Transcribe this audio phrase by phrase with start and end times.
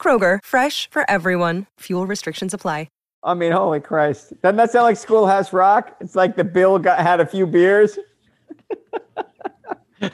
[0.00, 1.66] Kroger, fresh for everyone.
[1.80, 2.88] Fuel restrictions apply.
[3.22, 4.32] I mean, holy Christ.
[4.42, 5.94] Doesn't that sound like Schoolhouse Rock?
[6.00, 7.98] It's like the Bill got had a few beers.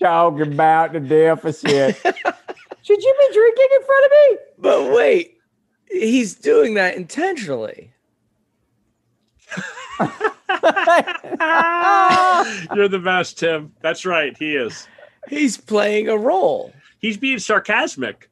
[0.00, 1.96] Talking about the deficit.
[2.82, 4.38] Should you be drinking in front of me?
[4.58, 5.38] But wait,
[5.90, 7.92] he's doing that intentionally.
[12.74, 13.72] You're the best, Tim.
[13.80, 14.36] That's right.
[14.38, 14.86] He is.
[15.28, 16.72] He's playing a role.
[17.00, 18.28] He's being sarcastic.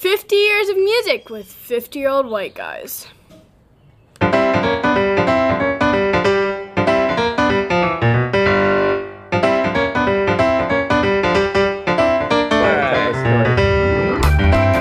[0.00, 3.06] 50 years of music with 50 year old white guys.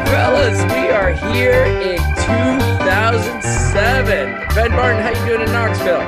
[0.07, 4.47] Fellas, we are here in 2007.
[4.55, 5.99] Ben Barton, how you doing in Knoxville?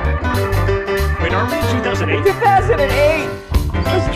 [1.20, 2.24] Wait, aren't we in 2008?
[2.24, 3.41] 2008.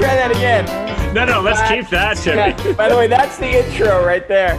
[0.07, 1.15] Let's try that again.
[1.15, 2.75] No, no, let's keep that, Timmy.
[2.75, 4.55] By the way, that's the intro right there.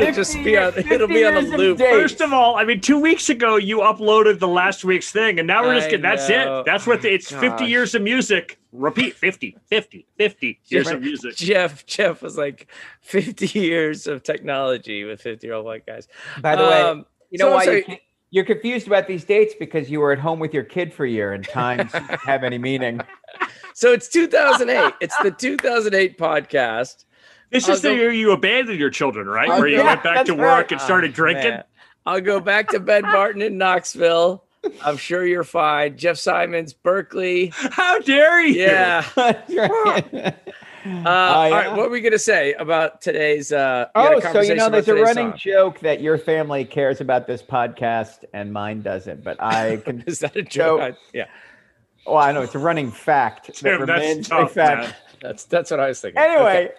[0.00, 1.78] It'll just be on, it'll be on the 50 years of loop.
[1.78, 5.46] First of all, I mean, two weeks ago you uploaded the last week's thing, and
[5.46, 6.64] now we're just getting that's it.
[6.64, 8.58] That's what the, it's 50 years of music.
[8.72, 11.36] Repeat 50, 50, 50 years of music.
[11.36, 12.68] Jeff, Jeff was like
[13.02, 16.08] 50 years of technology with 50 year old white guys.
[16.40, 17.96] By the way, Um, you know so why sorry- you
[18.32, 21.08] you're confused about these dates because you were at home with your kid for a
[21.08, 22.98] year and time doesn't have any meaning.
[23.74, 24.94] So it's 2008.
[25.00, 27.04] it's the 2008 podcast.
[27.50, 29.48] This I'll is the year you abandoned your children, right?
[29.50, 30.72] I'll Where you go- went back to work right.
[30.72, 31.50] and started Oh, drinking.
[31.50, 31.64] man.
[32.06, 34.44] I'll go back to Ben Barton in Knoxville.
[34.84, 35.96] I'm sure you're fine.
[35.96, 37.52] Jeff Simons, Berkeley.
[37.54, 38.62] How dare you?
[38.62, 39.04] Yeah.
[39.16, 40.34] That's right.
[40.84, 41.54] Uh, Oh, All yeah.
[41.56, 41.76] right.
[41.76, 43.52] What are we going to say about today's?
[43.52, 45.38] Uh, we had a Oh, so you know, there's a running song.
[45.38, 50.02] joke that your family cares about this podcast and mine doesn't, but I can.
[50.08, 50.80] Is that a joke?
[50.80, 51.26] So- I- yeah,
[52.06, 54.80] well, I know it's a running fact that Tim, that's remains a tough, fact.
[54.82, 54.94] man.
[55.20, 56.20] that's that's what I was thinking.
[56.20, 56.70] Anyway, Okay.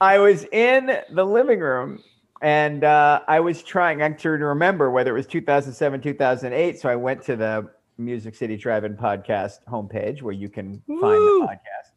[0.00, 2.02] I was in the living room
[2.42, 6.78] and uh, I was trying actually to remember whether it was 2007, 2008.
[6.78, 11.40] So I went to the Music City Drive-In podcast homepage where you can find Woo!
[11.40, 11.92] the podcast.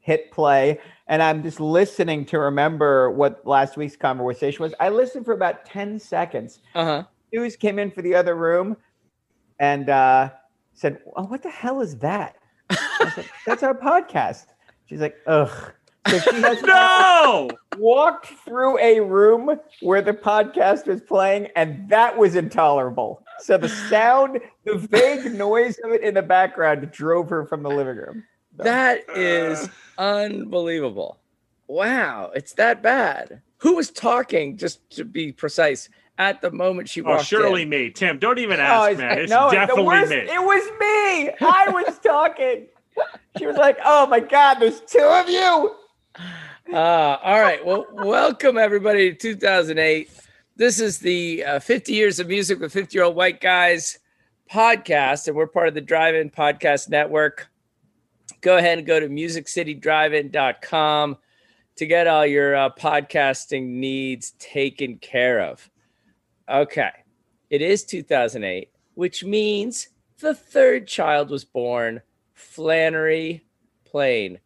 [0.00, 4.74] Hit play, and I'm just listening to remember what last week's conversation was.
[4.80, 6.60] I listened for about 10 seconds.
[6.74, 7.04] uh-huh.
[7.32, 8.76] Suze came in for the other room
[9.58, 10.30] and uh,
[10.74, 12.36] said, oh, "What the hell is that?"
[12.70, 14.46] I said, "That's our podcast."
[14.86, 15.72] She's like, "Ugh."
[16.08, 17.50] So she has No!
[17.78, 23.24] walked through a room where the podcast was playing, and that was intolerable.
[23.38, 27.70] So the sound, the vague noise of it in the background, drove her from the
[27.70, 28.24] living room.
[28.56, 29.12] That uh.
[29.14, 29.68] is
[29.98, 31.20] unbelievable.
[31.66, 33.40] Wow, it's that bad.
[33.58, 34.58] Who was talking?
[34.58, 35.88] Just to be precise,
[36.18, 37.68] at the moment she Oh, surely in?
[37.68, 37.90] me.
[37.90, 39.18] Tim, don't even Oh, ask, it's- man.
[39.18, 40.16] It's no, the definitely worst- me.
[40.16, 41.30] It was me.
[41.46, 42.66] I was talking.
[43.38, 45.74] She was like, "Oh my God, there's two of you."
[46.72, 47.64] Uh, all right.
[47.66, 50.08] Well, welcome everybody to 2008.
[50.56, 53.98] This is the uh, 50 years of music with 50 year old white guys
[54.50, 57.48] podcast, and we're part of the Drive In Podcast Network.
[58.40, 61.16] Go ahead and go to musiccitydrivein.com
[61.76, 65.68] to get all your uh, podcasting needs taken care of.
[66.48, 66.90] Okay.
[67.50, 69.88] It is 2008, which means
[70.18, 73.44] the third child was born, Flannery
[73.84, 74.40] Plain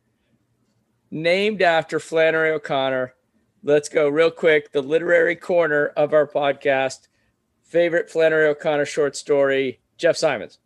[1.11, 3.15] named after Flannery O'Connor.
[3.63, 4.73] Let's go real quick.
[4.73, 7.09] The literary corner of our podcast.
[7.63, 10.59] Favorite Flannery O'Connor short story, Jeff Simons.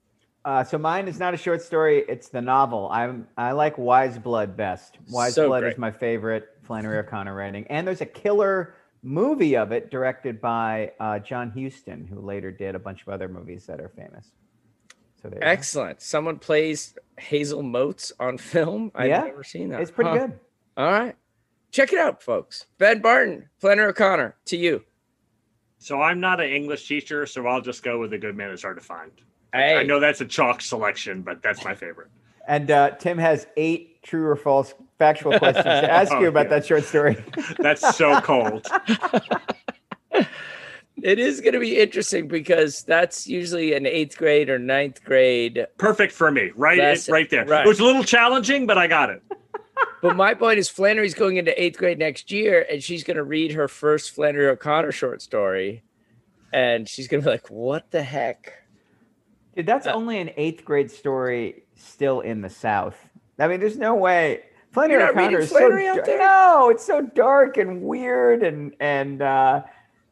[0.44, 2.88] Uh, so mine is not a short story; it's the novel.
[2.92, 4.98] I'm I like Wise Blood best.
[5.08, 5.72] Wise So Blood great.
[5.72, 10.92] is my favorite Flannery O'Connor writing, and there's a killer movie of it directed by
[11.00, 14.30] uh, John Huston, who later did a bunch of other movies that are famous.
[15.20, 15.46] So there, you go.
[15.46, 16.00] Excellent.
[16.02, 18.90] Someone plays Hazel Motes on film.
[18.94, 19.80] I've Yeah, never seen that.
[19.80, 20.18] It's pretty Huh.
[20.26, 20.40] good.
[20.76, 21.16] All right.
[21.70, 22.66] Check it out, folks.
[22.78, 24.84] Ben Barton, Flannery O'Connor, to you.
[25.78, 28.62] So I'm not an English teacher, so I'll just go with a good man is
[28.62, 29.10] hard to find.
[29.52, 32.08] Hey, I know that's a chalk selection, but that's my favorite.
[32.46, 36.64] And uh, Tim has eight true or false factual questions to ask you about that
[36.64, 37.16] short story.
[37.58, 38.64] That's so cold.
[41.02, 45.66] it is going to be interesting because that's usually an eighth grade or ninth grade
[45.78, 46.78] Perfect for me, right?
[46.78, 47.44] That's It, right there.
[47.46, 47.66] right.
[47.66, 49.22] It was a little challenging, but I got it.
[50.02, 53.24] but my point is, Flannery's going into eighth grade next year, and she's going to
[53.24, 55.82] read her first Flannery O'Connor short story,
[56.52, 58.52] and she's going to be like, "What the heck?"
[59.56, 62.96] Dude, that's Uh, only an eighth grade story still in the South.
[63.38, 64.44] I mean, there's no way.
[64.72, 66.18] Flannery You're not O'Connor reading is Flannery so out there?
[66.18, 69.62] no, it's so dark and weird and and uh,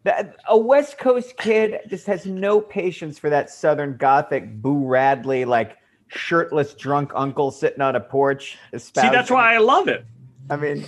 [0.05, 5.45] that a West Coast kid just has no patience for that Southern Gothic Boo Radley
[5.45, 5.77] like
[6.09, 8.59] shirtless drunk uncle sitting on a porch.
[8.77, 10.05] See, that's why I love it.
[10.51, 10.85] I mean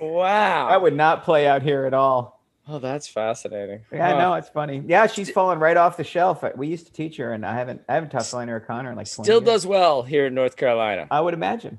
[0.00, 0.68] Wow.
[0.68, 2.40] that would not play out here at all.
[2.68, 3.80] oh, that's fascinating.
[3.92, 4.18] Yeah, Huh.
[4.18, 4.82] no, it's funny.
[4.86, 6.44] Yeah, she's fallen right off the shelf.
[6.56, 9.10] We used to teach her, and I haven't I haven't taught Flannery O'Connor in like
[9.10, 9.46] 20 Still years.
[9.46, 11.06] does well here in North Carolina.
[11.10, 11.78] I would imagine.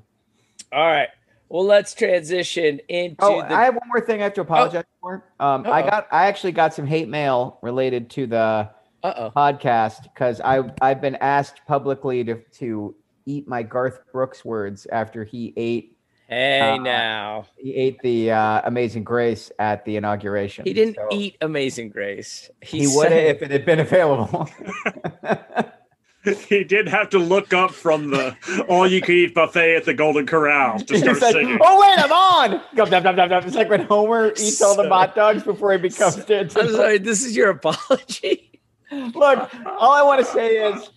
[0.72, 1.08] All right.
[1.50, 3.52] Well, let's transition into Oh, the.
[3.52, 5.24] I have one more thing I have to apologize for.
[5.40, 5.90] Um, I Uh-oh.
[5.90, 8.70] got I actually got some hate mail related to the
[9.02, 9.32] uh oh.
[9.34, 12.94] podcast because I I've been asked publicly to to
[13.26, 15.96] eat my Garth Brooks words after he ate
[16.28, 20.64] Hey, uh, now he ate the uh, Amazing Grace at the inauguration.
[20.64, 22.48] he didn't So eat Amazing Grace.
[22.62, 24.48] He would have if it had been available.
[26.48, 28.36] He did have to look up from the
[28.68, 31.58] all-you-can-eat buffet at the Golden Corral to start like, singing.
[31.62, 32.62] oh wait, I'm on.
[32.76, 33.44] Gum, dum, dum, dum, dum.
[33.46, 36.98] It's like when Homer eats all the hot dogs before he becomes I'm sorry.
[36.98, 38.60] This is your apology.
[38.92, 40.90] Look, all I want to say is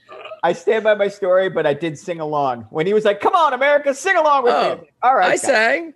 [0.43, 2.63] I stand by my story, but I did sing along.
[2.71, 4.89] When he was like, Come on, America, sing along with Oh, me.
[5.03, 5.27] All right.
[5.27, 5.41] I guys.
[5.41, 5.93] sang.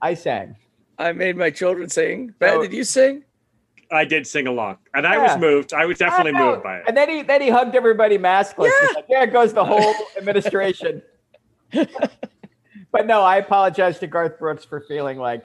[0.00, 0.56] I sang.
[0.98, 2.34] I made my children sing.
[2.38, 3.24] Ben, So- did you sing?
[3.90, 5.72] I did sing along, and I was moved.
[5.72, 6.84] I was definitely I moved by it.
[6.86, 8.70] And then he then he hugged everybody maskless.
[8.82, 8.88] Yeah.
[8.94, 11.02] Like, there goes the whole administration.
[11.72, 15.44] but no, I apologize to Garth Brooks for feeling like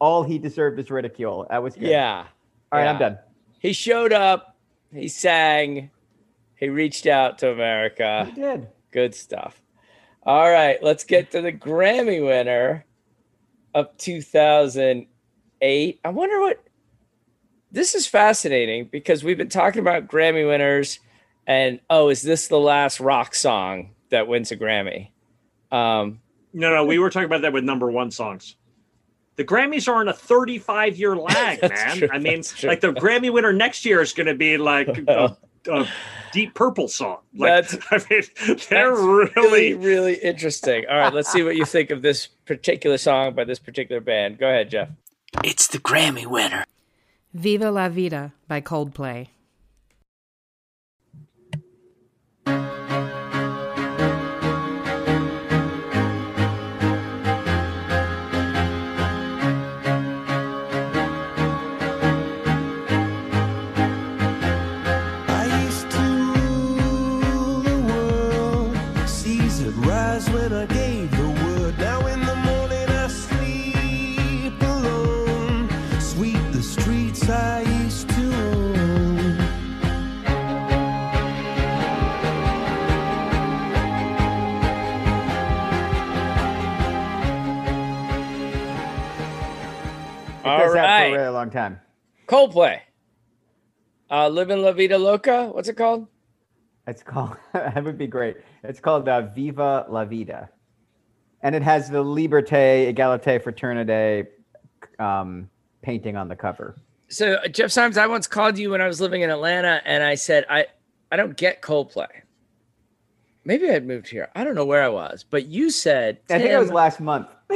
[0.00, 1.46] all he deserved is ridicule.
[1.50, 1.88] That was good.
[1.88, 2.26] Yeah.
[2.72, 3.18] All right, I'm done.
[3.60, 4.56] He showed up.
[4.92, 5.90] He sang.
[6.56, 8.26] He reached out to America.
[8.26, 8.68] I did.
[8.90, 9.60] Good stuff.
[10.24, 12.84] All right, let's get to the Grammy winner
[13.74, 16.00] of 2008.
[16.04, 16.64] I wonder what
[17.74, 21.00] this is fascinating because we've been talking about Grammy winners
[21.46, 25.08] and oh, is this the last rock song that wins a Grammy?
[25.70, 26.20] Um,
[26.52, 28.56] No, no, we were talking about that with number one songs.
[29.36, 31.96] The Grammys are on a 35 year lag, man.
[31.98, 35.36] true, I mean, like the Grammy winner next year is going to be like a,
[35.70, 35.88] a
[36.32, 37.18] Deep Purple song.
[37.36, 38.22] Like, That's- I mean,
[38.70, 39.30] they're That's really.
[39.36, 40.84] really, really interesting.
[40.88, 44.38] All right, let's see what you think of this particular song by this particular band.
[44.38, 44.88] Go ahead, Jeff.
[45.42, 46.64] It's the Grammy winner.
[47.36, 49.33] Viva la Vida by Coldplay.
[91.18, 91.80] Really long time.
[92.26, 92.80] Coldplay.
[94.10, 95.48] Uh, Living La Vida Loca.
[95.48, 96.06] What's it called?
[96.86, 98.36] It's called that would be great.
[98.62, 100.50] It's called uh, Viva la Vida,
[101.42, 104.26] and it has the Liberté, Égalité, Fraternité
[105.02, 105.48] um,
[105.82, 106.76] painting on the cover.
[107.08, 110.02] So uh, Jeff Simons, I once called you when I was living in Atlanta, and
[110.02, 110.66] I said I
[111.10, 112.08] I don't get Coldplay.
[113.46, 114.30] Maybe I had moved here.
[114.34, 117.28] I don't know where I was, but you said I think it was last month.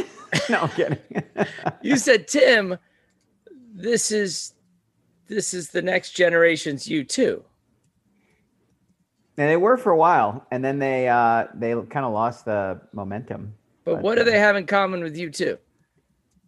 [0.48, 0.98] no, I'm kidding.
[1.82, 2.78] you said Tim,
[3.78, 4.54] this is
[5.28, 7.42] this is the next generation's U2.
[9.36, 12.80] and they were for a while, and then they uh, they kind of lost the
[12.92, 13.54] momentum.
[13.84, 15.58] But But, what do uh, they have in common with you too?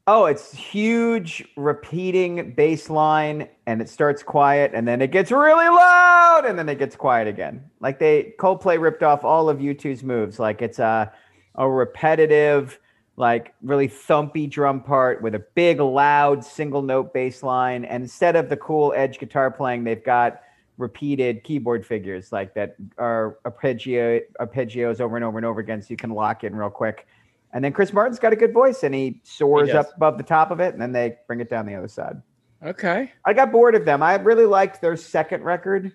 [0.07, 5.69] Oh, it's huge repeating bass line and it starts quiet and then it gets really
[5.69, 7.63] loud and then it gets quiet again.
[7.81, 10.41] Like they Coldplay ripped off all of U2's moves.
[10.41, 11.13] Like it's a
[11.55, 12.81] a repetitive,
[13.21, 17.85] like really thumpy drum part with a big loud single note bass line.
[17.85, 20.41] And instead of the cool edge guitar playing, they've got
[20.79, 25.89] repeated keyboard figures like that are arpeggio arpeggios over and over and over again so
[25.91, 27.07] you can lock in real quick.
[27.53, 29.87] And then Chris Martin's got a good voice and he soars does.
[29.87, 32.23] up above the top of it and then they bring it down the other side.
[32.65, 33.13] Okay.
[33.27, 34.03] I got bored of them.
[34.03, 35.93] I really liked their second record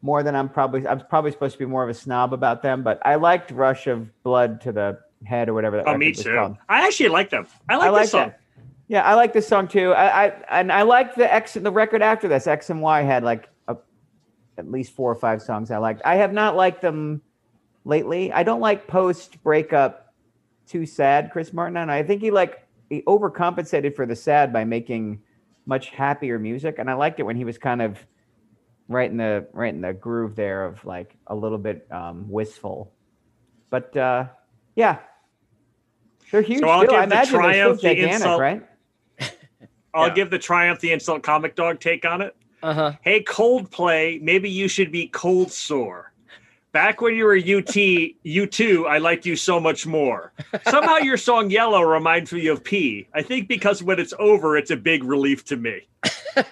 [0.00, 2.84] more than I'm probably I'm probably supposed to be more of a snob about them,
[2.84, 6.34] but I liked Rush of Blood to the Head or whatever that Oh, me too.
[6.34, 6.56] called.
[6.68, 7.46] I actually like them.
[7.68, 8.28] I like, I like this song.
[8.28, 8.40] that.
[8.88, 9.92] Yeah, I like this song too.
[9.92, 12.46] I, I and I like the X the record after this.
[12.46, 13.76] X and Y had like a,
[14.56, 16.02] at least four or five songs I liked.
[16.04, 17.20] I have not liked them
[17.84, 18.32] lately.
[18.32, 20.14] I don't like post breakup
[20.66, 21.76] too sad, Chris Martin.
[21.76, 25.20] And I think he like he overcompensated for the sad by making
[25.66, 26.76] much happier music.
[26.78, 27.98] And I liked it when he was kind of
[28.88, 32.92] right in the right in the groove there of like a little bit um, wistful.
[33.70, 34.28] But uh,
[34.78, 34.98] yeah,
[36.30, 36.60] they're huge.
[36.60, 36.90] So I'll still.
[36.92, 38.62] give I the imagine Triumph the insult- right?
[39.94, 40.14] I'll Yeah.
[40.14, 42.36] give the Triumph the insult comic dog take on it.
[42.62, 42.92] Uh huh.
[43.02, 46.12] Hey, Coldplay, maybe you should be cold sore.
[46.72, 50.32] Back when you were UT, U2, I liked you so much more.
[50.68, 53.08] Somehow your song Yellow reminds me of P.
[53.14, 55.88] I think because when it's over, it's a big relief to me.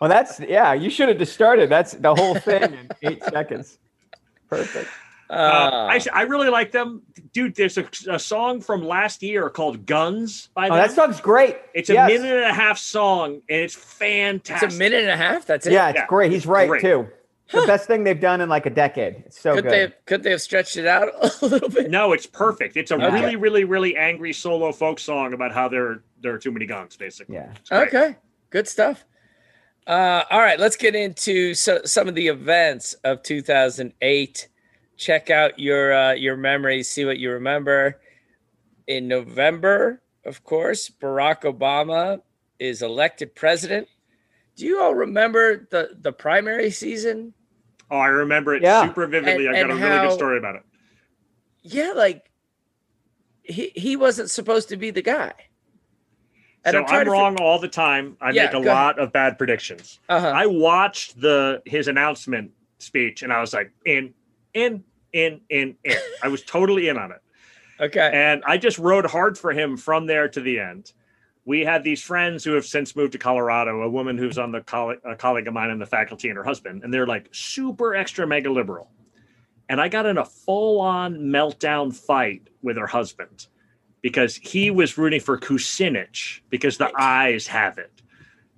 [0.00, 0.74] Well, that's yeah.
[0.74, 1.68] You should have just started.
[1.68, 3.78] That's the whole thing in eight seconds.
[4.48, 4.88] Perfect.
[5.30, 7.02] Uh, Uh, I, I really like them.
[7.32, 10.78] Dude, there's a, a song from last year called Guns by Oh, them.
[10.78, 11.56] that song's great.
[11.74, 12.08] it's a Yes.
[12.08, 14.68] minute and a half song, and it's fantastic.
[14.68, 15.44] it's a minute and a half.
[15.46, 15.72] That's it.
[15.74, 16.32] Yeah, it's Yeah, great.
[16.32, 16.80] He's right great.
[16.82, 17.08] too.
[17.50, 19.22] The best thing they've done in like a decade.
[19.26, 19.72] It's so could good.
[19.72, 21.08] they have, could they have stretched it out
[21.42, 21.90] a little bit?
[21.90, 22.76] No, it's perfect.
[22.76, 23.10] It's a Okay.
[23.10, 26.96] really, really, really angry solo folk song about how there there are too many guns,
[26.96, 27.36] basically.
[27.36, 27.52] Yeah.
[27.72, 28.16] Okay,
[28.50, 29.04] good stuff.
[29.86, 34.48] Uh, all right, let's get into so, some of the events of 2008.
[34.98, 38.00] Check out your uh, your memories, see what you remember.
[38.88, 42.20] In November, of course, Barack Obama
[42.58, 43.86] is elected president.
[44.56, 47.32] Do you all remember the the primary season?
[47.90, 48.86] Oh, I remember it Yeah.
[48.86, 49.46] super vividly.
[49.46, 50.62] And- I got and a really good story about it.
[51.62, 52.28] Yeah, like
[53.44, 55.32] he he wasn't supposed to be the guy.
[56.66, 58.16] so trying I'm to wrong all the time.
[58.20, 60.00] I Yeah, make a go lot of bad predictions.
[60.08, 60.26] Uh-huh.
[60.26, 64.12] I watched the his announcement speech and I was like, in,
[64.54, 65.96] in, in, in, in.
[66.22, 67.20] I was totally in on it.
[67.80, 68.10] okay.
[68.12, 70.92] And I just rode hard for him from there to the end.
[71.44, 74.60] We had these friends who have since moved to Colorado, a woman who's on the
[74.60, 77.94] coll- a colleague of mine in the faculty and her husband, and they're like super
[77.94, 78.90] extra mega liberal.
[79.68, 83.46] And I got in a full on meltdown fight with her husband
[84.02, 87.92] because he was rooting for Kucinich because the eyes have it.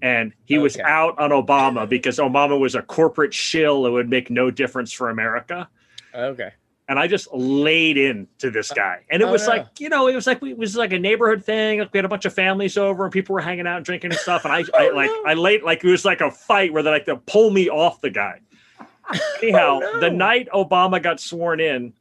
[0.03, 4.31] And he was out on Obama because Obama was a corporate shill that would make
[4.31, 5.69] no difference for America
[6.15, 6.51] Okay.
[6.89, 8.75] and I just laid into this oh.
[8.75, 9.05] guy.
[9.11, 9.55] And it Oh, was no.
[9.55, 11.79] like, you know, it was like it was like a neighborhood thing.
[11.79, 14.11] Like we had a bunch of families over, and people were hanging out and drinking
[14.11, 14.45] and stuff.
[14.45, 15.23] And I, I Oh, like, no.
[15.27, 18.01] I laid like it was like a fight where they like to pull me off
[18.01, 18.41] the guy.
[19.43, 20.01] Anyhow, Oh, no.
[20.01, 21.93] the night Obama got sworn in,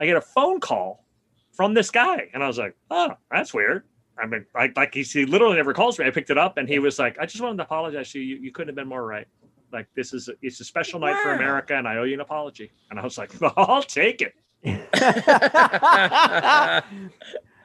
[0.00, 1.04] I get a phone call
[1.52, 3.84] from this guy, and I was like, oh, that's weird.
[4.18, 6.06] I mean, like, like he, he literally never calls me.
[6.06, 8.36] I picked it up, and he was like, I just wanted to apologize to you.
[8.36, 9.26] You couldn't have been more right.
[9.74, 12.70] Like this is it's a special night for America, and I owe you an apology.
[12.90, 14.32] And I was like, I'll take it.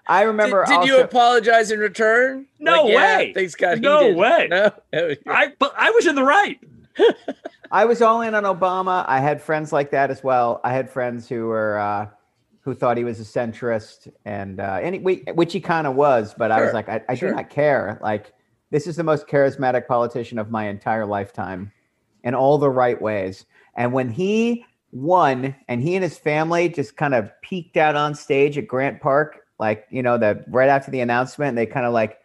[0.07, 0.65] I remember.
[0.65, 2.47] did, did you apologize in return?
[2.59, 3.33] No Like, yeah, way.
[3.33, 4.17] things got No heated.
[4.17, 4.47] way.
[4.49, 4.71] No.
[5.27, 6.59] I but I was in the right.
[7.71, 9.05] I was all in on Obama.
[9.07, 10.59] I had friends like that as well.
[10.63, 12.07] I had friends who were uh,
[12.61, 15.01] who thought he was a centrist, and uh, and he,
[15.33, 16.33] which he kind of was.
[16.35, 17.29] But I was like, I, I sure.
[17.29, 17.99] do not care.
[18.01, 18.33] Like
[18.71, 21.71] this is the most charismatic politician of my entire lifetime,
[22.23, 23.45] in all the right ways.
[23.75, 28.15] And when he won, and he and his family just kind of peeked out on
[28.15, 31.93] stage at Grant Park, like you know, the right after the announcement, they kind of
[31.93, 32.17] like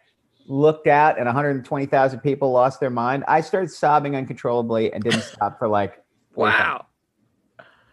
[0.47, 3.23] looked out and 120,000 people lost their mind.
[3.27, 6.85] I started sobbing uncontrollably and didn't stop for like 45 wow.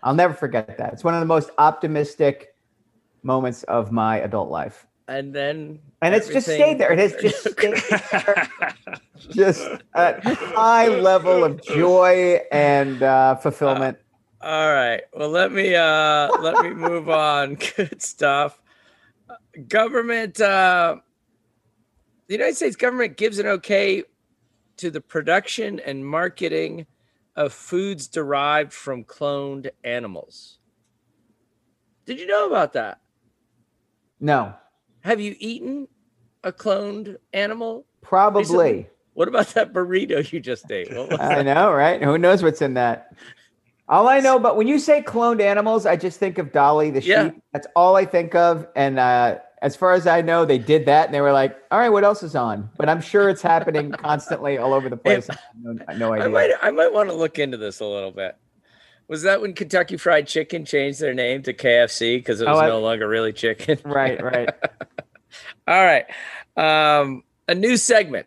[0.02, 0.92] I'll never forget that.
[0.92, 2.54] It's one of the most optimistic
[3.23, 4.87] moments of my adult life.
[5.09, 6.92] And then And it's just stayed there.
[6.92, 7.75] It has just stayed
[8.12, 8.49] there.
[9.30, 13.97] Just a high level of joy and uh, fulfillment.
[14.42, 15.02] All right.
[15.14, 17.54] Well, let me uh let me move on.
[17.76, 18.61] Good stuff.
[19.68, 20.97] Government uh
[22.26, 24.02] the United States government gives an okay
[24.78, 26.87] to the production and marketing
[27.37, 30.59] of foods derived from cloned animals.
[32.06, 32.99] Did you know about that?
[34.18, 34.54] no,
[35.02, 35.88] Have you eaten
[36.44, 37.87] a cloned animal?
[38.00, 38.88] probably.
[39.14, 40.90] What about that burrito you just ate?
[40.92, 42.02] I know, right?
[42.02, 43.14] Who knows what's in that?
[43.88, 47.02] All I know, but when you say cloned animals, I just think of Dolly the
[47.02, 47.25] Yeah.
[47.30, 47.42] sheep.
[47.52, 48.66] That's all I think of.
[48.75, 51.78] And uh, as far as I know, they did that, and they were like, "All
[51.78, 55.28] right, what else is on?" But I'm sure it's happening constantly all over the place.
[55.28, 58.12] I have no, no I might I might want to look into this a little
[58.12, 58.35] bit.
[59.09, 62.61] Was that when Kentucky Fried Chicken changed their name to KFC because it Oh, was
[62.62, 63.78] I- no longer really chicken?
[63.85, 64.49] Right, right.
[65.72, 66.04] All right.
[66.54, 68.26] Um, a new segment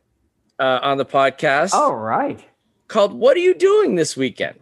[0.57, 2.43] uh, on the podcast All right.
[2.87, 4.59] called What Are You Doing This Weekend?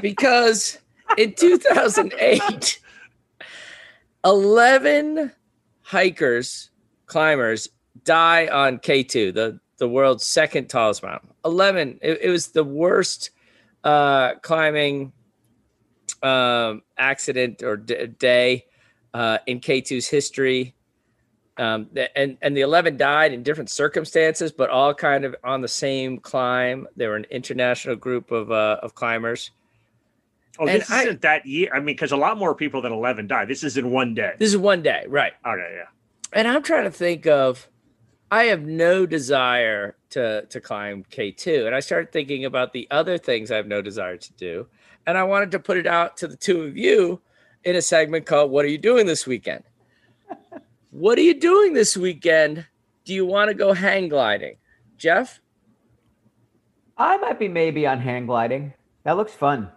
[0.00, 0.78] Because
[1.18, 2.80] in 2008,
[4.24, 5.32] 11
[5.82, 6.70] hikers,
[7.06, 7.68] climbers
[8.04, 11.30] die on K2, the, the world's second tallest mountain.
[11.44, 11.98] 11.
[12.02, 13.30] It, it was the worst
[13.82, 15.12] uh, climbing
[16.22, 18.66] um, accident or d- day
[19.12, 20.76] uh, in K2's history.
[21.60, 25.68] Um, and and the eleven died in different circumstances, but all kind of on the
[25.68, 26.88] same climb.
[26.96, 29.50] They were an international group of uh, of climbers.
[30.58, 31.70] Oh, And this I- isn't that year.
[31.74, 33.48] I mean, because a lot more people than 11 died.
[33.48, 34.32] This is in one day.
[34.38, 35.32] This is one day, right?
[35.46, 35.86] Okay, yeah.
[36.32, 37.68] And I'm trying to think of.
[38.32, 43.18] I have no desire to to climb K2, and I started thinking about the other
[43.18, 44.66] things I have no desire to do,
[45.06, 47.20] and I wanted to put it out to the two of you
[47.64, 49.64] in a segment called "What are you doing this weekend?"
[50.90, 52.66] what are you doing this weekend?
[53.04, 54.56] Do you want to go hang gliding,
[54.96, 55.40] Jeff?
[56.96, 58.74] I might be maybe on hang gliding.
[59.04, 59.70] That looks fun.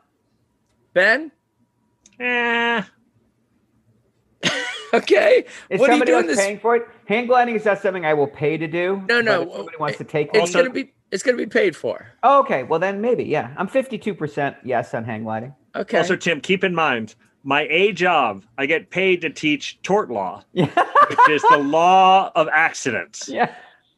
[0.94, 1.32] Ben?
[2.20, 2.84] Eh,
[4.94, 5.46] Okay.
[5.72, 6.38] Is what are you somebody doing this?
[6.38, 6.84] paying for it?
[7.08, 9.04] Hang gliding is not something I will pay to do.
[9.10, 10.64] No, no, but if somebody wants to take It's one.
[10.66, 12.08] gonna be it's gonna be paid for.
[12.22, 13.54] Oh, okay, well then maybe, yeah.
[13.58, 15.56] I'm 52% yes on hang gliding.
[15.76, 15.98] Okay.
[15.98, 20.44] Also, Tim, keep in mind my A job, I get paid to teach tort law,
[20.54, 20.68] Yeah.
[21.10, 23.28] which is the law of accidents.
[23.28, 23.54] yeah.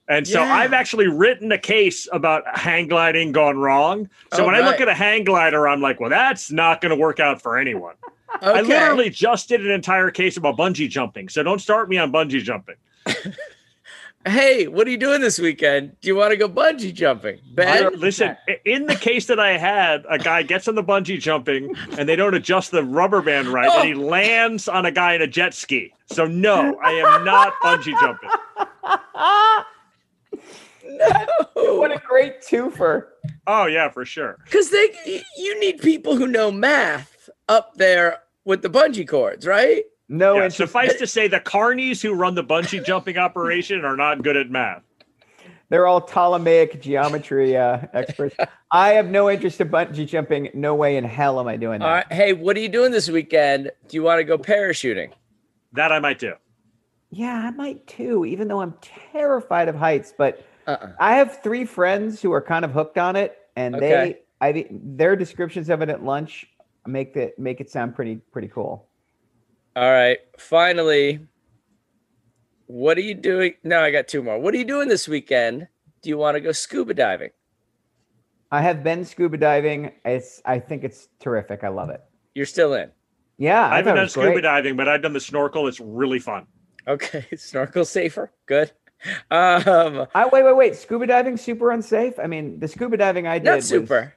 [0.08, 0.54] And so Yeah.
[0.54, 4.08] I've actually written a case about hang gliding gone wrong.
[4.34, 6.92] So Oh, when I look at a hang glider, I'm like, well, that's not going
[6.92, 7.96] to work out for anyone.
[8.42, 11.30] I literally just did an entire case about bungee jumping.
[11.30, 12.76] So don't start me on bungee jumping.
[14.28, 15.98] Hey, what are you doing this weekend?
[16.02, 17.40] Do you want to go bungee jumping?
[17.54, 18.00] Ben?
[18.00, 22.10] Listen, in the case that I had, a guy gets on the bungee jumping and
[22.10, 24.08] they don't adjust the rubber band right, and he oh.
[24.08, 25.94] lands on a guy in a jet ski.
[26.08, 28.30] So no, I am not bungee jumping.
[30.86, 31.78] no.
[31.78, 33.10] What a great twofer.
[33.46, 34.38] Oh yeah, for sure.
[34.44, 39.84] Because they you need people who know math up there with the bungee cords, right?
[40.08, 40.58] No Yeah, interest.
[40.58, 44.50] suffice to say, the carnies who run the bungee jumping operation are not good at
[44.50, 44.84] math.
[45.70, 48.36] They're all Ptolemaic geometry uh, experts.
[48.72, 50.50] I have no interest in bungee jumping.
[50.54, 51.86] No way in hell am I doing that.
[51.86, 52.14] All right.
[52.14, 53.72] Hey, what are you doing this weekend?
[53.88, 55.12] Do you want to go parachuting?
[55.74, 56.34] That I might do.
[57.10, 58.76] Yeah, I might too, even though I'm
[59.12, 60.14] terrified of heights.
[60.16, 60.92] But Uh-uh.
[61.00, 64.20] I have three friends who are kind of hooked on it, and Okay.
[64.40, 66.46] they, I, their descriptions of it at lunch
[66.86, 68.88] make it make it sound pretty pretty cool.
[69.76, 70.20] All right.
[70.38, 71.20] Finally,
[72.68, 73.56] what are you doing?
[73.64, 74.40] No, I got two more.
[74.40, 75.68] What are you doing this weekend?
[76.02, 77.32] Do you want to go scuba diving?
[78.52, 79.92] I have been scuba diving.
[80.06, 81.64] It's I think it's terrific.
[81.64, 82.02] I love it.
[82.34, 82.92] You're still in.
[83.38, 84.42] Yeah, I, I, haven't done scuba great.
[84.42, 85.68] diving, but I've done the snorkel.
[85.68, 86.48] It's really fun.
[86.88, 87.26] Okay.
[87.36, 88.32] Snorkel safer.
[88.46, 88.72] Good.
[89.30, 90.76] Um, I wait, wait, wait.
[90.76, 92.18] Scuba diving super unsafe.
[92.20, 94.16] I mean, the scuba diving I did not was- super.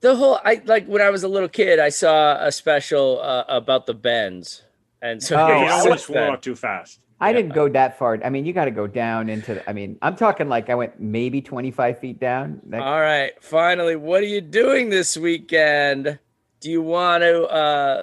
[0.00, 3.44] The whole I like when I was a little kid, I saw a special uh,
[3.48, 4.62] about the bends,
[5.04, 7.00] and so Oh, you I don't was up too fast.
[7.20, 8.18] I didn't go that far.
[8.24, 9.54] I mean, you got to go down into.
[9.54, 12.60] The, I mean, I'm talking like I went maybe 25 feet down.
[12.66, 13.32] That- All right.
[13.40, 16.18] Finally, what are you doing this weekend?
[16.60, 18.02] Do you want to uh,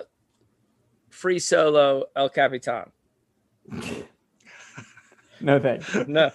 [1.09, 2.91] free solo El Capitan?
[5.41, 5.93] no thanks.
[6.07, 6.31] No.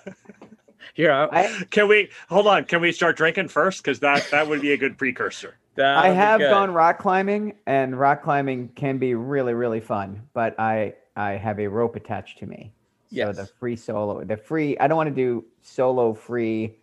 [0.97, 1.33] You're out.
[1.33, 2.65] I Can we hold on?
[2.65, 3.83] Can we start drinking first?
[3.83, 5.57] Because that that would be a good precursor.
[5.79, 10.23] I That'll be have gone rock climbing, and rock climbing can be really really fun.
[10.33, 12.73] But I I have a rope attached to me.
[13.11, 14.77] So the free solo, the free.
[14.79, 16.77] I don't want to do solo free.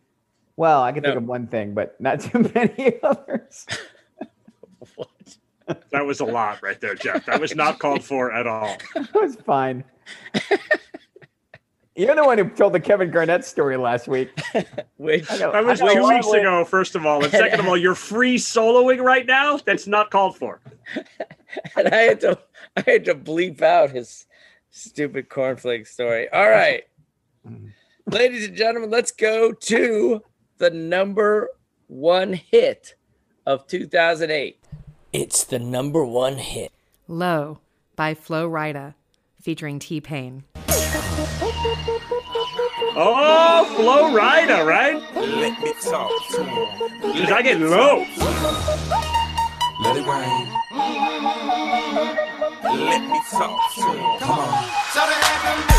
[0.56, 3.65] Well, I can think of one thing, but not too many others.
[4.95, 5.38] What?
[5.91, 7.25] That was a lot right there, Jeff.
[7.25, 8.75] That was not called for at all.
[8.95, 9.86] It was fine.
[11.95, 14.29] You're the one who told the Kevin Garnett story last week.
[14.97, 17.23] Which I know- That was I two weeks way- ago, first of all.
[17.23, 19.58] And second of all, you're free soloing right now.
[19.58, 20.60] That's not called for.
[21.75, 22.39] and I had to
[22.75, 24.25] I had to bleep out his
[24.71, 26.27] stupid cornflake story.
[26.29, 26.84] All right.
[28.08, 30.23] Ladies and gentlemen, let's go to
[30.58, 31.49] the number
[31.88, 32.95] one hit
[33.45, 34.60] of 2008.
[35.12, 36.71] It's the number one hit.
[37.08, 37.60] Low
[37.95, 38.95] by Flo Rida,
[39.41, 40.43] featuring T Pain.
[42.95, 45.02] Oh, Flo Rida, right?
[45.15, 46.67] Let me talk to him.
[47.02, 48.06] Because I get low.
[49.82, 50.47] Let it rain.
[52.86, 54.19] Let me talk to him.
[54.19, 55.72] Come on.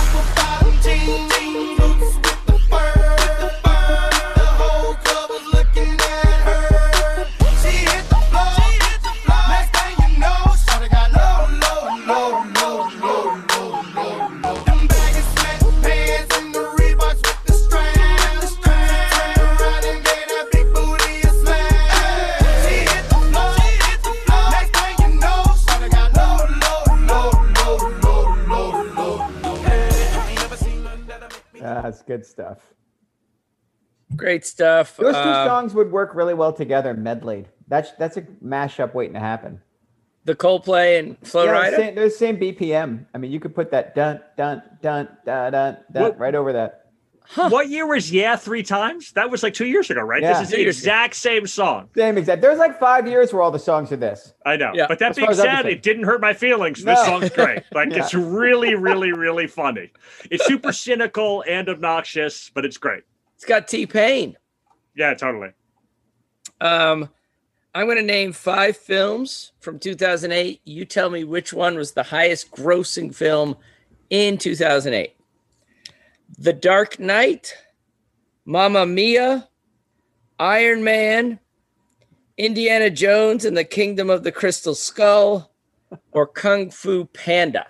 [32.06, 32.72] Good stuff.
[34.16, 34.96] Great stuff.
[34.96, 37.46] Those two Uh, songs would work really well together, medleyed.
[37.68, 39.60] That's that's a mashup waiting to happen.
[40.24, 41.76] The Coldplay and Flow yeah, Rider.
[41.76, 43.06] same, they're the same BPM.
[43.14, 46.52] I mean, you could put that dun dun dun dun dun, dun What- right over
[46.52, 46.83] that.
[47.36, 49.12] What year was Yeah Three Times?
[49.12, 50.20] That was like two years ago, right?
[50.22, 50.34] Yeah.
[50.34, 50.82] This is the Two years ago.
[50.92, 51.88] exact same song.
[51.96, 52.42] Same exact.
[52.42, 54.34] There's like five years where all the songs are this.
[54.44, 54.72] I know.
[54.74, 54.86] Yeah.
[54.86, 56.84] But that As being said, it didn't hurt my feelings.
[56.84, 57.62] This song's great.
[57.72, 58.04] Like Yeah.
[58.04, 59.90] it's really, really, really funny.
[60.30, 63.02] It's super cynical and obnoxious, but it's great.
[63.36, 64.36] It's got T Pain.
[64.94, 65.48] Yeah, totally.
[66.60, 67.08] Um,
[67.74, 70.60] I'm going to name five films from 2008.
[70.64, 73.56] You tell me which one was the highest grossing film
[74.10, 75.16] in 2008.
[76.38, 77.54] The Dark Knight,
[78.44, 79.48] Mamma Mia,
[80.38, 81.38] Iron Man,
[82.36, 85.52] Indiana Jones and the Kingdom of the Crystal Skull,
[86.12, 87.66] or Kung Fu Panda.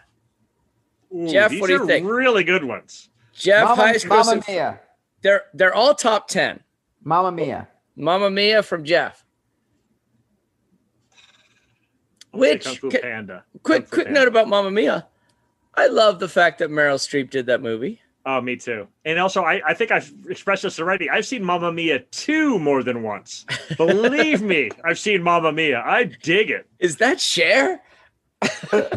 [1.15, 2.09] Ooh, Jeff, these what do you are think?
[2.09, 3.11] Really good ones.
[3.35, 4.43] Jeff, Mamma, highest Mamma.
[4.49, 4.81] Mia.
[5.23, 6.61] They're they're all top ten.
[7.03, 7.69] Mamma Mia.
[7.97, 9.25] Mamma Mia from Jeff.
[12.33, 13.45] I'll Which Kung Fu Panda.
[13.63, 14.21] quick Kung Fu quick Panda.
[14.21, 15.07] note about Mamma Mia.
[15.75, 18.01] I love the fact that Meryl Streep did that movie.
[18.27, 18.89] Oh, me too.
[19.05, 21.11] And also, I, I think I've expressed this already.
[21.11, 23.45] I've seen Mamma Mia 2 more than once.
[23.77, 25.83] Believe me, I've seen Mamma Mia.
[25.85, 26.67] I dig it.
[26.79, 27.83] Is that Cher?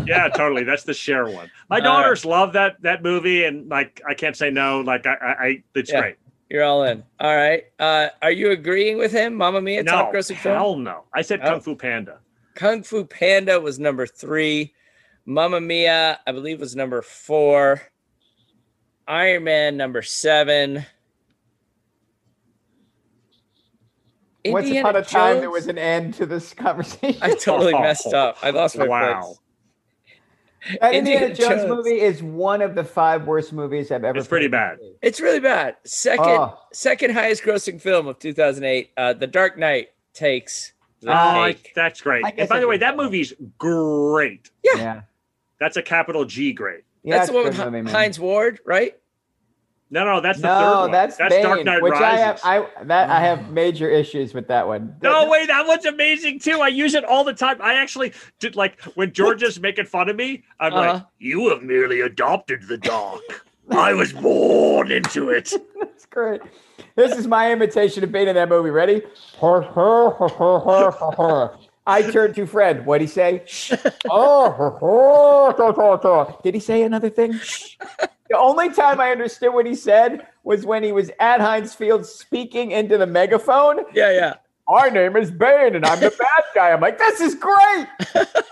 [0.06, 0.64] Yeah, totally.
[0.64, 1.50] That's the share one.
[1.70, 4.82] My daughters love that that movie, and like I can't say no.
[4.82, 6.02] Like I, I, I it's Yeah.
[6.02, 6.16] great.
[6.50, 7.04] You're all in.
[7.20, 7.64] All right.
[7.80, 9.36] Uh, are you agreeing with him?
[9.36, 10.56] Mamma Mia, No, top grossing film.
[10.56, 11.04] hell no.
[11.14, 11.52] I said Oh.
[11.52, 12.20] Kung Fu Panda.
[12.56, 14.74] Kung Fu Panda was number three.
[15.26, 17.82] Mamma Mia, I believe, was number four.
[19.08, 20.86] Iron Man, number seven.
[24.46, 27.22] Once Indiana upon a time, there was an end to this conversation.
[27.22, 28.38] I totally messed up.
[28.42, 29.22] I lost my Wow.
[29.22, 29.40] place.
[30.82, 31.70] that Indiana, Indiana Jones, Jones.
[31.70, 34.18] movie is one of the five worst movies I've ever.
[34.18, 34.52] It's pretty played.
[34.52, 34.80] bad.
[35.02, 35.76] It's really bad.
[35.86, 36.60] Second, Oh.
[36.74, 38.92] second highest grossing film of 2008.
[38.98, 41.72] Uh, The Dark Knight takes the Oh, cake.
[41.76, 42.26] that's great.
[42.38, 43.04] And by the way, that that.
[43.04, 44.50] movie's great.
[44.64, 45.02] Yeah,
[45.60, 46.84] That's a capital G great.
[47.04, 47.92] Yeah, That's the one with good Hi- movie.
[47.92, 48.96] Hines Ward, right?
[49.90, 50.92] No, no, that's the no, third one.
[50.92, 52.42] that's that's Bane, Dark Knight which I have.
[52.44, 54.98] I that I have major issues with that one.
[55.02, 56.60] No way, that one's amazing too.
[56.60, 57.62] I use it all the time.
[57.62, 61.06] I actually did like when George is making fun of me, I'm like, Uh-huh.
[61.20, 63.22] You have merely adopted the dark.
[63.72, 65.54] I was born into it.
[65.80, 66.42] That's great.
[66.96, 68.70] This is my imitation of Bane in that movie.
[68.72, 69.04] Ready?
[71.88, 72.86] I turned to Fred.
[72.86, 73.44] What'd he say?
[74.10, 75.54] Oh,
[76.44, 77.40] did he say another thing?
[78.30, 82.06] The only time I understood what he said was when he was at Heinz Field
[82.06, 83.80] speaking into the megaphone.
[83.94, 84.34] Yeah, yeah.
[84.68, 86.72] My name is Bane and I'm the bad guy.
[86.72, 87.88] I'm like, this is great.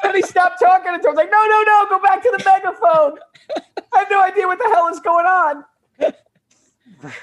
[0.04, 2.44] and he stopped talking and I was like, no, no, no, go back to the
[2.46, 3.20] megaphone.
[3.94, 5.66] I have no idea what the hell is going on.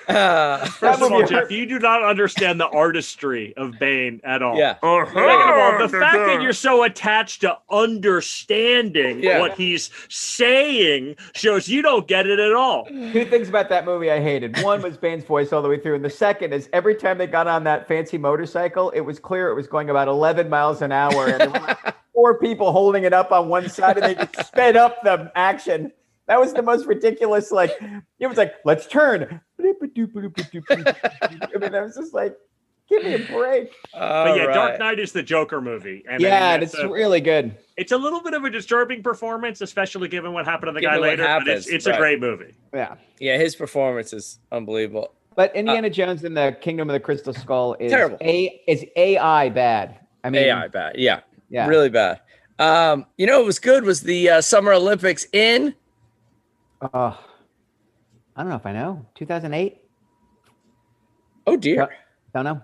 [0.08, 4.56] Uh, First of all, Jeff, you do not understand the artistry of Bane at all.
[4.56, 4.74] Yeah.
[4.74, 9.40] Second of all, the fact that you're so attached to understanding Yeah.
[9.40, 12.84] what he's saying shows you don't get it at all.
[12.86, 14.60] Two things about that movie I hated.
[14.62, 17.26] One was Bane's voice all the way through, and the second is every time they
[17.26, 20.92] got on that fancy motorcycle, it was clear it was going about 11 miles an
[20.92, 24.14] hour, and there were like four people holding it up on one side, and they
[24.26, 25.92] just sped up the action.
[26.32, 27.52] That was the most ridiculous.
[27.52, 27.78] Like
[28.18, 29.42] it was like, let's turn.
[29.60, 32.34] I mean, that was just like,
[32.88, 33.70] give me a break.
[33.92, 34.78] But yeah, all Dark.
[34.78, 36.02] Knight is the Joker movie.
[36.08, 37.54] And yeah, and it's a- really good.
[37.76, 40.94] it's a little bit of a disturbing performance, especially given what happened to the Given
[40.94, 41.22] guy what later.
[41.24, 41.96] but it's, happens, it's right.
[41.96, 42.54] a great movie.
[42.72, 42.94] Yeah.
[43.20, 45.12] Yeah, his performance is unbelievable.
[45.36, 48.16] But Indiana Jones and the Kingdom of the Crystal Skull is Terrible.
[48.22, 49.98] A is AI bad.
[50.24, 50.96] I mean, AI bad.
[50.96, 51.66] Yeah, yeah.
[51.66, 52.20] really bad.
[52.58, 55.74] Um, you know what was good was the uh, Summer Olympics in
[56.82, 57.18] Oh,
[58.36, 59.06] I don't know if I know.
[59.14, 59.78] 2008.
[61.46, 61.74] oh dear.
[61.76, 61.86] Yeah.
[62.34, 62.62] Don't know.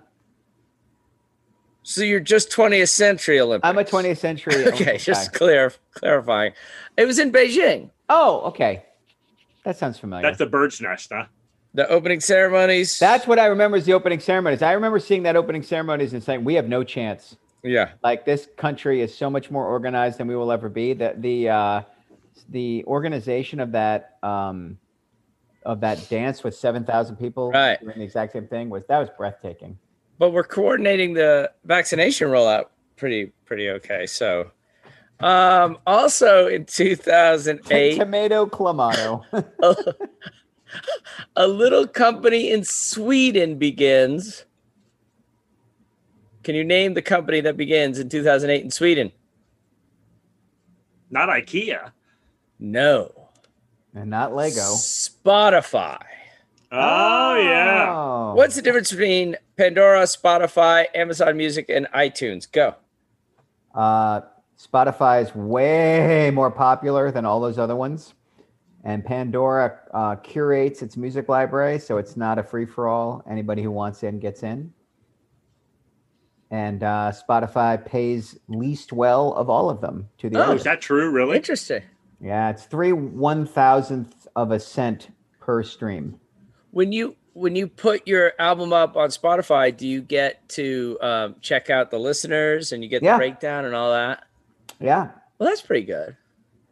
[1.82, 3.68] So you're just 20th century Olympics.
[3.68, 4.54] I'm a 20th century.
[4.66, 5.38] Okay, Olympic just guy.
[5.38, 6.52] clear clarifying.
[6.96, 7.90] It was in Beijing.
[8.08, 8.84] Oh, okay.
[9.64, 10.22] That sounds familiar.
[10.22, 11.24] That's the bird's nest, huh?
[11.74, 12.98] The opening ceremonies.
[12.98, 14.62] That's what I remember is the opening ceremonies.
[14.62, 17.36] I remember seeing that opening ceremonies and saying, "We have no chance.
[17.62, 17.90] yeah.
[18.02, 21.48] Like this country is so much more organized than we will ever be." That the
[21.50, 21.82] uh,
[22.48, 24.78] the organization of that um,
[25.64, 27.80] of that dance with seven thousand people Right.
[27.80, 29.78] doing the exact same thing was that was breathtaking.
[30.18, 34.06] But we're coordinating the vaccination rollout pretty pretty okay.
[34.06, 34.50] So
[35.20, 39.24] um also in 2008 Tomato clamato.
[41.36, 44.44] a little company in Sweden begins.
[46.44, 49.12] Can you name the company that begins in 2008 in Sweden?
[51.10, 51.92] Not IKEA.
[52.58, 53.28] No.
[53.94, 54.60] and not Lego.
[54.60, 56.02] Spotify.
[56.70, 57.86] Oh, yeah.
[57.88, 58.34] Oh.
[58.34, 62.50] What's the difference between Pandora, Spotify, Amazon Music, and iTunes?
[62.50, 62.74] Go.
[63.74, 64.20] Uh,
[64.58, 68.14] Spotify is way more popular than all those other ones.
[68.84, 73.22] And Pandora uh, curates its music library, so it's not a free for all.
[73.28, 74.72] Anybody who wants in gets in.
[76.50, 80.58] And uh, Spotify pays least well of all of them to the Oh, artist.
[80.60, 81.10] is that true?
[81.10, 81.36] Really?
[81.36, 81.82] Interesting.
[82.20, 85.08] Yeah, it's three one thousandth of a cent
[85.40, 86.18] per stream.
[86.72, 91.36] When you when you put your album up on Spotify, do you get to um,
[91.40, 93.12] check out the listeners and you get Yeah.
[93.12, 94.24] the breakdown and all that?
[94.80, 95.10] Yeah.
[95.38, 96.16] Well, that's pretty good.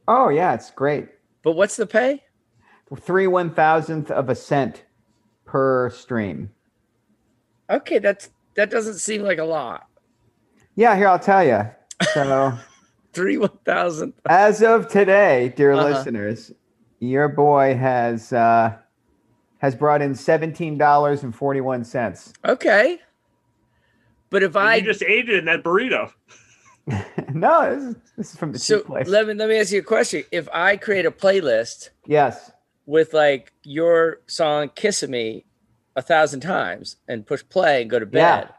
[0.08, 1.08] Oh, yeah, it's great.
[1.42, 2.24] But what's the pay?
[3.00, 4.84] Three one thousandth of a cent
[5.44, 6.50] per stream.
[7.70, 9.86] Okay, that's that doesn't seem like a lot.
[10.74, 11.68] Yeah, here I'll tell you.
[12.12, 12.56] So,
[13.16, 14.12] Three one thousand.
[14.28, 15.88] as of today, dear Uh-huh.
[15.88, 16.52] listeners,
[17.00, 18.76] your boy has uh,
[19.58, 22.32] has brought in seventeen dollars and forty one cents.
[22.44, 22.98] Okay.
[24.30, 26.12] But if I I just ate it in that burrito.
[27.32, 29.08] no, this is, this is from the so cheap place.
[29.08, 30.24] let me let me ask you a question.
[30.30, 32.52] If I create a playlist yes.
[32.86, 35.44] with like your song "Kissing Me"
[35.96, 38.55] a thousand times and push play and go to bed, Yeah.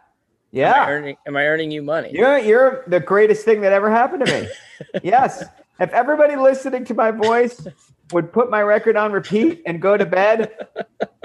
[0.54, 2.10] Am I earning am I earning you money?
[2.14, 4.48] You're you're the greatest thing that ever happened to me.
[5.04, 5.44] yes.
[5.80, 7.68] If everybody listening to my voice
[8.12, 10.52] would put my record on repeat and go to bed,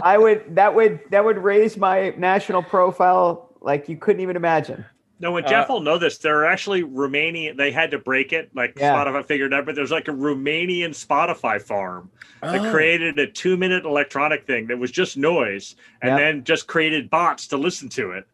[0.02, 4.84] I would that would that would raise my national profile like you couldn't even imagine.
[5.20, 7.56] No, when Uh, Jeff will know this, there are actually Romanian.
[7.56, 8.92] They had to break it, like Yeah.
[8.92, 9.64] Spotify figured out.
[9.64, 12.10] But there's like a Romanian Spotify farm
[12.42, 12.70] that Oh.
[12.72, 16.18] created a two-minute electronic thing that was just noise, and Yep.
[16.18, 18.24] then just created bots to listen to it.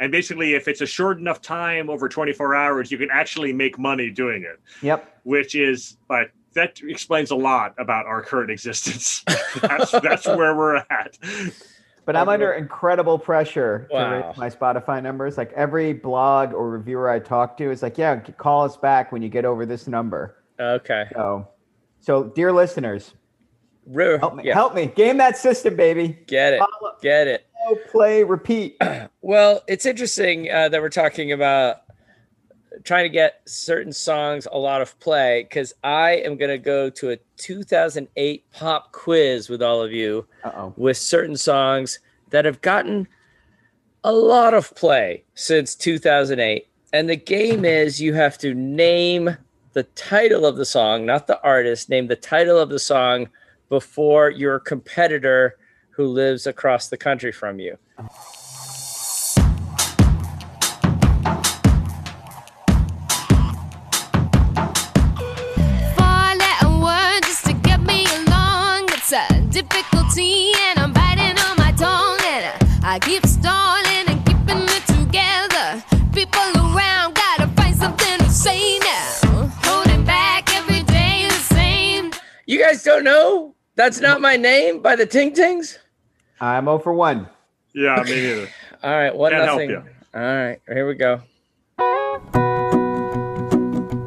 [0.00, 3.78] And basically, if it's a short enough time over 24 hours, you can actually make
[3.78, 5.20] money doing it, Yep.
[5.24, 9.22] which is like that explains a lot about our current existence.
[9.60, 11.18] that's that's where we're at.
[12.04, 13.96] But I'm under incredible pressure to
[14.28, 15.36] raise my Spotify numbers.
[15.36, 19.20] Like every blog or reviewer I talk to is like, yeah, call us back when
[19.20, 20.36] you get over this number.
[20.58, 21.04] Okay.
[21.12, 21.48] So,
[22.00, 23.12] so dear listeners,
[23.86, 26.18] Ru- help me, yeah, help me, game that system, baby.
[26.26, 26.60] Get it.
[26.60, 27.46] Follow, Get it.
[27.64, 28.76] Follow, play, repeat.
[29.20, 31.82] Well, it's interesting uh, that we're talking about
[32.84, 36.88] trying to get certain songs a lot of play because I am going to go
[36.88, 40.74] to a 2008 pop quiz with all of you Uh oh.
[40.78, 41.98] with certain songs
[42.30, 43.06] that have gotten
[44.04, 46.66] a lot of play since 2008.
[46.94, 49.36] And the game is you have to name
[49.74, 53.28] the title of the song, not the artist, name the title of the song
[53.68, 55.58] before your competitor
[55.98, 57.76] who lives across the country from you.
[57.96, 58.06] Four
[66.38, 68.84] letter word just to get me along.
[68.92, 72.20] It's a difficulty, and I'm biting on my tongue.
[72.22, 75.82] And I keep stalling and keeping it together.
[76.12, 79.50] People around gotta find something to say now.
[79.64, 82.12] Holding back every day the same.
[82.46, 83.56] You guys don't know?
[83.74, 85.78] That's not my name by the Ting Tings?
[86.40, 87.28] I'm 0 for 1.
[87.74, 88.48] Yeah, me neither.
[88.82, 89.70] All right, one Can't help nothing.
[89.70, 89.82] you.
[90.14, 91.20] All right, here we go.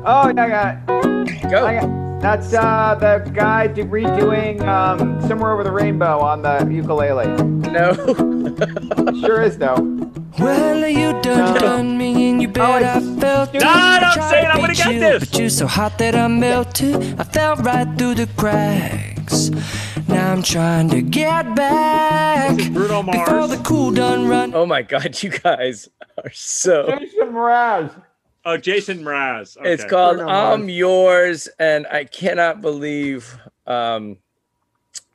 [0.03, 1.51] Oh, I got it.
[1.51, 1.65] Go.
[1.65, 6.67] I got, that's uh, the guy do, redoing um, Somewhere Over the Rainbow on the
[6.71, 7.27] ukulele.
[7.71, 7.93] No.
[9.21, 9.75] Sure is, though.
[10.39, 13.59] Well, you done done me and you bet Oh, I it's- felt it.
[13.61, 15.29] No, I don't tried say it, I'm gonna beat get you, this.
[15.29, 17.19] But you're so hot that I melted.
[17.19, 19.10] I fell right through the cracks.
[20.07, 22.57] Now I'm trying to get back.
[22.57, 24.53] This is Bruno Before the cool done run.
[24.53, 25.89] oh my God, you guys
[26.23, 26.97] are so.
[26.99, 28.03] Jason Mraz.
[28.43, 29.57] Oh, Jason Mraz.
[29.57, 29.71] Okay.
[29.73, 33.37] It's called Bruno I'm Yours, and I cannot believe.
[33.67, 34.17] Um,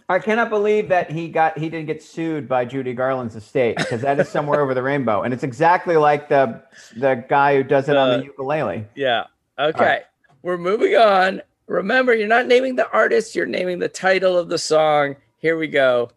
[0.09, 4.01] I cannot believe that he got he didn't get sued by Judy Garland's estate because
[4.03, 6.63] that is somewhere over the rainbow, and it's exactly like the
[6.97, 8.87] the guy who does it on Uh, the ukulele.
[8.95, 9.25] yeah.
[9.59, 9.85] Okay.
[9.85, 10.03] right.
[10.43, 11.43] We're moving on.
[11.69, 15.17] Remember, you're not naming the artist, you're naming the title of the song.
[15.39, 16.11] Here we go.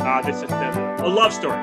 [0.00, 0.94] Ah, this is Taylor.
[1.00, 1.58] A love story.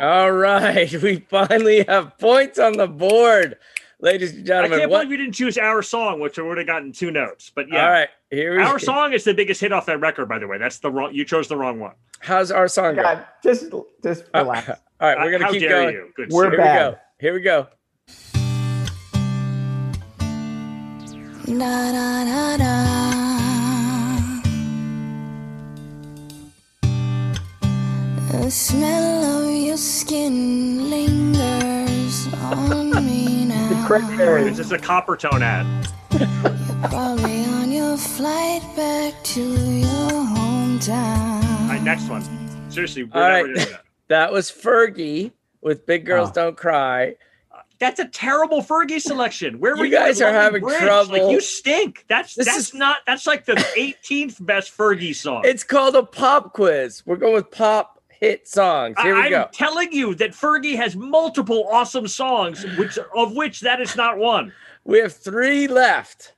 [0.00, 0.92] All right.
[1.02, 3.56] We finally have points on the board,
[4.00, 4.72] ladies and gentlemen.
[4.72, 7.50] I can't What- believe you didn't choose our song, which would have gotten two notes.
[7.54, 8.08] But yeah, All right.
[8.30, 10.28] Here we our song is the biggest hit off that record.
[10.28, 11.14] By the way, that's the wrong.
[11.14, 11.92] You chose the wrong one.
[12.20, 13.02] How's our song go?
[13.02, 14.68] God, just just Uh, relax.
[15.00, 15.94] all right, we're Uh, gonna How keep dare going.
[15.94, 16.08] you?
[16.16, 16.30] Good.
[16.30, 16.50] We're sir.
[16.50, 16.88] Here bad.
[16.88, 16.98] we go.
[17.18, 17.66] Here we go.
[21.58, 22.78] Da da da da.
[28.30, 33.17] The smell of your skin lingers on me
[33.90, 34.06] now.
[34.06, 34.56] Cranberries.
[34.56, 35.66] This is a Coppertone ad.
[36.12, 41.42] Your Probably on your flight back to your hometown.
[41.62, 42.22] All right, next one.
[42.70, 43.54] Seriously, we're All never right.
[43.54, 43.82] gonna do that.
[44.08, 46.32] That was Fergie with Big Girls Oh.
[46.32, 47.16] Don't Cry.
[47.78, 49.60] That's a terrible Fergie selection.
[49.60, 49.96] Where were You you?
[49.98, 50.78] guys at are having Bridge?
[50.80, 51.12] trouble.
[51.12, 52.06] Like you stink.
[52.08, 52.98] That's This that's is- not.
[53.06, 55.42] That's like the 18th best Fergie song.
[55.44, 57.02] It's called a pop quiz.
[57.04, 58.96] We're going with pop hit songs.
[59.00, 59.42] Here we I, go.
[59.42, 64.18] am telling you that Fergie has multiple awesome songs, which of which that is not
[64.18, 64.52] one.
[64.84, 66.34] We have three left.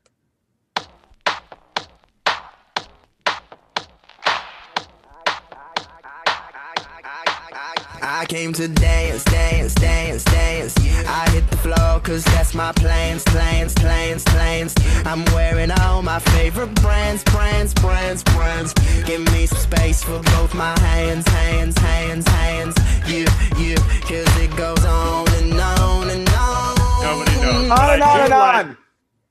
[8.12, 10.74] I came to dance, dance, dance, dance.
[11.06, 14.74] I hit the floor cause that's my plans, plans, plans, plans.
[15.06, 18.74] I'm wearing all my favorite brands, brands, brands, brands.
[19.06, 22.74] Give me some space for both my hands, hands, hands, hands.
[23.06, 26.76] You, you, cause it goes on and on and on.
[27.04, 27.70] Nobody knows.
[27.70, 28.76] On and on and on.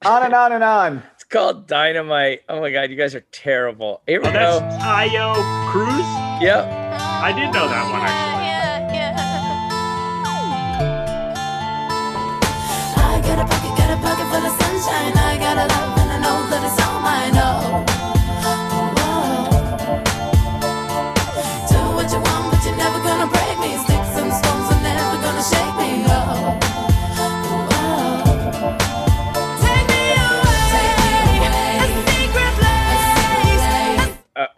[0.05, 1.03] On and on and on.
[1.15, 2.43] It's called Dynamite.
[2.47, 4.01] Oh my God, you guys are terrible.
[4.07, 4.85] Here we Oh, that's go.
[4.85, 6.41] Taio Cruz.
[6.41, 6.63] Yep.
[7.21, 8.38] I did know that one actually.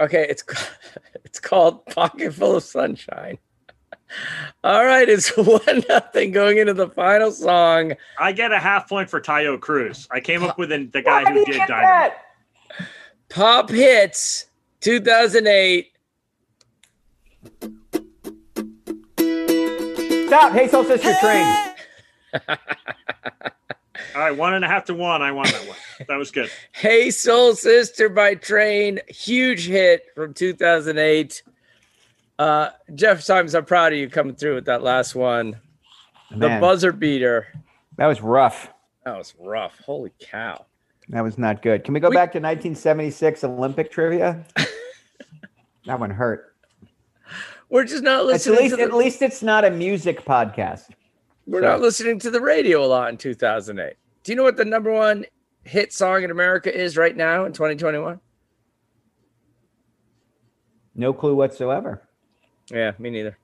[0.01, 0.43] Okay, it's
[1.23, 3.37] it's called Pocket Full of Sunshine.
[4.63, 7.93] All right, it's one nothing going into the final song.
[8.17, 10.07] I get a half point for Taio Cruz.
[10.11, 12.13] I came up with the, the guy Why who did you Dynamite.
[12.79, 12.87] that?
[13.29, 14.47] Pop hits
[14.81, 15.91] 2008.
[20.27, 20.53] Stop.
[20.53, 21.73] Hey, Soul Sister Train.
[24.15, 25.21] All right, one and a half to one.
[25.21, 25.78] I won that one.
[26.08, 26.50] That was good.
[26.74, 31.43] Hey Soul Sister by Train, huge hit from 2008.
[32.39, 35.60] Uh, Jeff Simons, I'm proud of you coming through with that last one.
[36.32, 37.47] The buzzer beater.
[37.97, 38.69] that was rough.
[39.06, 39.78] That was rough.
[39.86, 40.65] Holy cow.
[41.10, 41.84] That was not good.
[41.84, 44.43] Can we go We- back to 1976 Olympic trivia?
[45.86, 46.56] that one hurt.
[47.69, 50.89] We're just not At listening least, to at least it's not a music podcast.
[51.45, 53.93] we're not listening to the radio a lot in 2008.
[54.23, 55.25] Do you know what the number one
[55.63, 58.19] hit song in America is right now in 2021?
[60.93, 62.03] No clue whatsoever.
[62.69, 63.38] Yeah, me neither.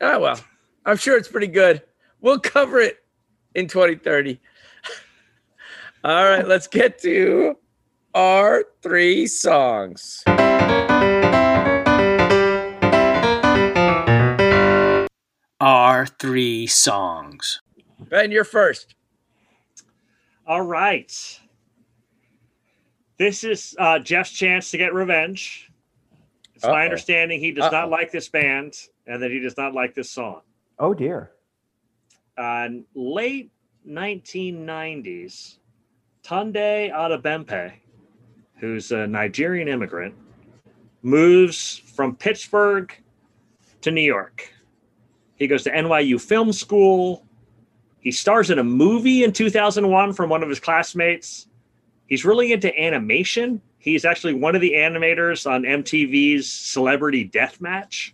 [0.00, 0.40] Oh well,
[0.86, 1.82] I'm sure it's pretty good.
[2.20, 3.04] We'll cover it
[3.54, 4.40] in 2030.
[6.04, 7.58] All right, let's get to
[8.14, 10.22] our three songs.
[15.60, 17.60] Our three songs.
[18.08, 18.94] Ben, you're first.
[20.52, 21.40] All right.
[23.16, 25.70] This is uh, Jeff's chance to get revenge.
[26.54, 26.72] It's Uh-oh.
[26.72, 27.70] my understanding he does Uh-oh.
[27.80, 28.74] not like this band
[29.06, 30.42] and that he does not like this song.
[30.78, 31.30] Oh dear.
[32.36, 33.50] Uh, late
[33.88, 35.56] 1990s,
[36.22, 37.72] Tunde Adebimpe,
[38.58, 40.14] who's a Nigerian immigrant,
[41.00, 42.94] moves from Pittsburgh
[43.80, 44.52] to New York.
[45.36, 47.24] He goes to NYU Film School.
[48.02, 51.46] He stars in a movie in 2001 from one of his classmates.
[52.06, 53.62] He's really into animation.
[53.78, 58.12] He's actually one of the animators on MTV's Celebrity Deathmatch.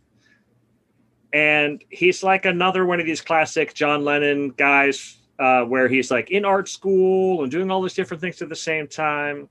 [1.33, 6.31] And he's like another one of these classic John Lennon guys uh, where he's like
[6.31, 9.49] in art school and doing all these different things at the same time.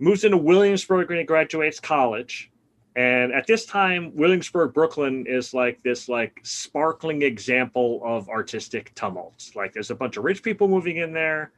[0.00, 2.50] Moves into Williamsburg when he graduates college.
[2.96, 9.50] And at this time, Williamsburg, Brooklyn is like this like sparkling example of artistic tumult.
[9.54, 11.52] Like there's a bunch of rich people moving in there.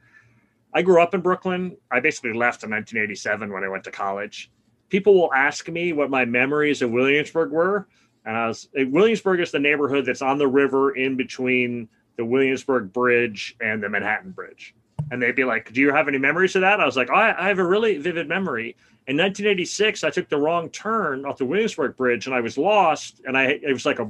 [0.73, 1.77] I grew up in Brooklyn.
[1.89, 4.51] I basically left in 1987 when I went to college.
[4.89, 7.87] People will ask me what my memories of Williamsburg were.
[8.25, 12.25] And I was uh, Williamsburg is the neighborhood that's on the river in between the
[12.25, 14.75] Williamsburg Bridge and the Manhattan Bridge.
[15.09, 17.15] And they'd be like, "Do you have any memories of that?" I was like, oh,
[17.15, 18.75] I have a really vivid memory.
[19.09, 23.21] In 1986, I took the wrong turn off the Williamsburg Bridge, and I was lost.
[23.25, 24.05] And I it was like a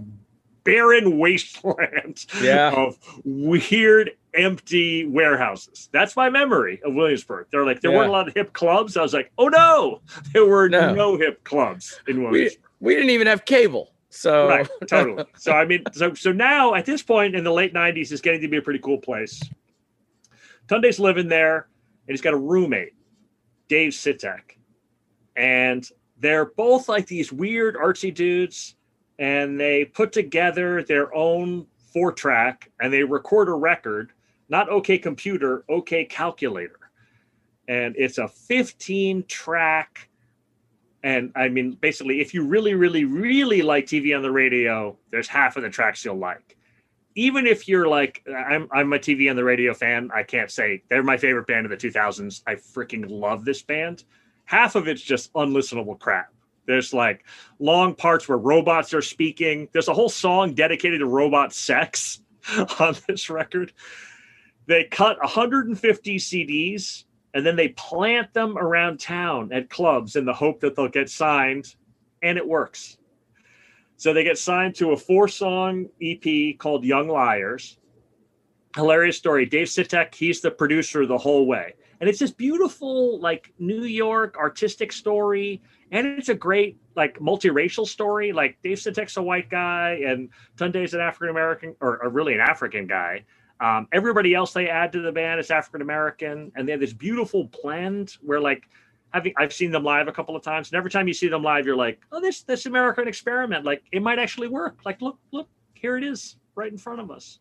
[0.66, 2.72] barren wasteland Yeah.
[2.76, 5.88] of weird, empty warehouses.
[5.94, 7.48] That's my memory of Williamsburg.
[7.50, 7.98] They're like there Yeah.
[7.98, 8.98] weren't a lot of hip clubs.
[8.98, 10.02] I was like, oh no,
[10.34, 10.94] there were No.
[10.94, 12.62] no, hip clubs in Williamsburg.
[12.82, 13.94] we didn't even have cable.
[14.10, 15.24] So Right, totally.
[15.38, 18.42] So I mean, so so now at this point in the late '90s, it's getting
[18.42, 19.40] to be a pretty cool place.
[20.68, 21.68] Tunde's living there,
[22.08, 22.94] and he's got a roommate,
[23.70, 24.58] Dave Sitek,
[25.40, 28.76] and they're both like these weird artsy dudes,
[29.18, 34.12] and they put together their own four track, and they record a record,
[34.50, 36.76] not OK Computer, OK Calculator.
[37.68, 40.10] and it's a 15 track.
[41.04, 45.28] And I mean, basically, if you really, really, really like TV on the radio, there's
[45.30, 46.58] half of the tracks you'll like.
[47.16, 50.84] Even if you're like, I'm, I'm a TV on the radio fan, I can't say
[50.90, 52.42] they're my favorite band of the 2000s.
[52.48, 54.04] I freaking love this band.
[54.50, 56.34] Half of it's just unlistenable crap.
[56.66, 57.24] There's like
[57.60, 59.70] long parts where robots are speaking.
[59.74, 62.24] There's a whole song dedicated to robot sex
[62.80, 63.74] on this record.
[64.66, 67.04] They cut 150 CDs
[67.36, 71.12] and then they plant them around town at clubs in the hope that they'll get
[71.12, 71.76] signed,
[72.24, 72.98] and it works.
[73.98, 77.78] So they get signed to a four song EP called Young Liars.
[78.76, 79.46] Hilarious story.
[79.46, 81.76] Dave Sitek, he's the producer the whole way.
[82.00, 85.62] And it's this beautiful, like New York artistic story.
[85.92, 88.32] And it's a great, like, multiracial story.
[88.32, 92.42] Like, Dave Sitek's a white guy, and Tunde's an African American, or, or really an
[92.42, 93.26] African guy.
[93.60, 96.94] Um, everybody else they add to the band is African American, and they have this
[96.94, 98.70] beautiful blend where, like,
[99.12, 101.44] having I've seen them live a couple of times, and every time you see them
[101.44, 104.78] live, you're like, oh, this this American experiment, like, it might actually work.
[104.86, 107.40] Like, look, look, here it is, right in front of us.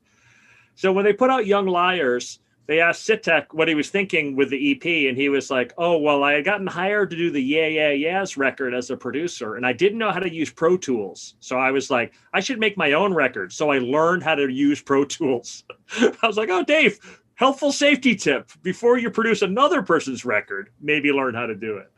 [0.74, 4.50] So when they put out Young Liars, they asked Sitek what he was thinking with
[4.50, 7.40] the EP, and he was like, "Oh, well, I had gotten hired to do the
[7.40, 10.76] Yeah Yeah Yeahs record as a producer, and I didn't know how to use Pro
[10.76, 13.54] Tools, so I was like, I should make my own record.
[13.54, 15.64] So I learned how to use Pro Tools.
[15.98, 17.00] I was like, "Oh, Dave,
[17.36, 21.90] helpful safety tip: before you produce another person's record, maybe learn how to do it."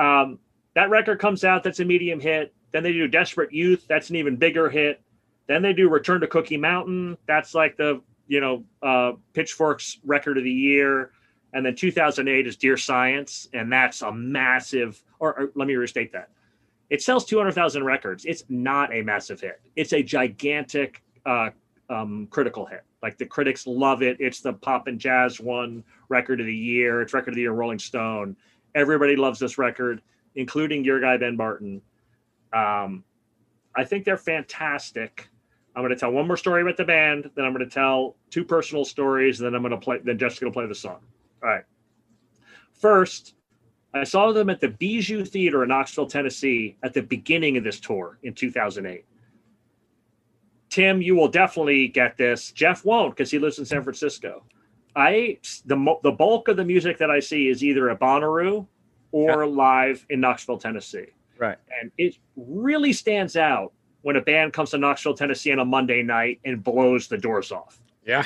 [0.00, 0.38] Um,
[0.74, 1.64] that record comes out.
[1.64, 2.54] That's a medium hit.
[2.70, 3.86] Then they do Desperate Youth.
[3.88, 5.02] That's an even bigger hit.
[5.48, 7.18] Then they do Return to Cookie Mountain.
[7.26, 11.10] That's like the you know, uh, Pitchfork's record of the year.
[11.54, 13.48] And then 2008 is Dear Science.
[13.54, 16.28] And that's a massive, or, or let me restate that.
[16.90, 18.24] It sells 200,000 records.
[18.24, 19.60] It's not a massive hit.
[19.76, 21.50] It's a gigantic uh,
[21.90, 22.84] um, critical hit.
[23.02, 24.16] Like the critics love it.
[24.20, 27.02] It's the pop and jazz one record of the year.
[27.02, 28.36] It's record of the year Rolling Stone.
[28.74, 30.02] Everybody loves this record,
[30.34, 31.80] including your guy Ben Barton.
[32.52, 33.04] Um,
[33.76, 35.28] I think they're fantastic.
[35.78, 38.16] I'm going to tell one more story about the band, then I'm going to tell
[38.30, 40.00] two personal stories, and then I'm going to play.
[40.02, 40.98] Then Jeff's going to play the song.
[41.40, 41.62] All right.
[42.72, 43.34] First,
[43.94, 47.78] I saw them at the Bijou Theater in Knoxville, Tennessee, at the beginning of this
[47.78, 49.04] tour in 2008.
[50.68, 52.50] Tim, you will definitely get this.
[52.50, 54.42] Jeff won't because he lives in San Francisco.
[54.96, 58.66] I the the bulk of the music that I see is either at Bonnaroo
[59.12, 61.12] or live in Knoxville, Tennessee.
[61.38, 61.58] Right.
[61.80, 63.72] And it really stands out
[64.02, 67.52] when a band comes to Knoxville, Tennessee on a Monday night and blows the doors
[67.52, 67.80] off.
[68.06, 68.24] Yeah.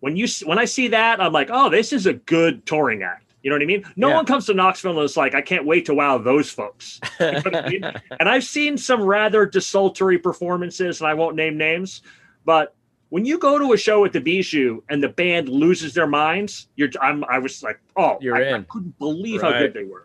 [0.00, 3.24] When you when I see that, I'm like, oh, this is a good touring act.
[3.42, 3.84] You know what I mean?
[3.96, 4.16] No Yeah.
[4.16, 7.00] one comes to Knoxville and is like, I can't wait to wow those folks.
[7.20, 7.84] You know I mean?
[8.20, 12.02] and I've seen some rather desultory performances, and I won't name names,
[12.44, 12.74] but
[13.10, 16.68] when you go to a show at the Bijou and the band loses their minds,
[16.76, 20.04] you're I'm I was like, oh, You're I, I couldn't believe how good they were.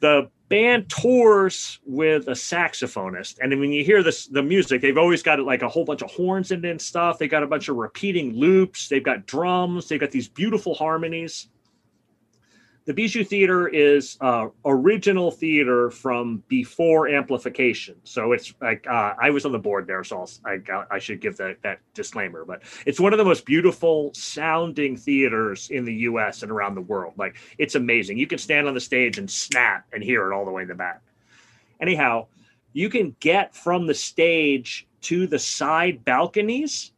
[0.00, 5.22] The band tours with a saxophonist, and when you hear this the music, they've always
[5.22, 7.18] got like a whole bunch of horns and stuff.
[7.18, 8.88] They got a bunch of repeating loops.
[8.88, 9.88] They've got drums.
[9.88, 11.48] They've got these beautiful harmonies.
[12.86, 17.96] The Bijou Theater is uh, original theater from before amplification.
[18.04, 20.58] So it's like uh, I was on the board there, so I,
[20.90, 22.44] I should give that, that disclaimer.
[22.44, 26.42] But it's one of the most beautiful sounding theaters in the U.S.
[26.42, 27.14] and around the world.
[27.18, 28.18] Like it's amazing.
[28.18, 30.68] You can stand on the stage and snap and hear it all the way in
[30.68, 31.02] the back.
[31.80, 32.26] Anyhow,
[32.72, 36.92] you can get from the stage to the side balconies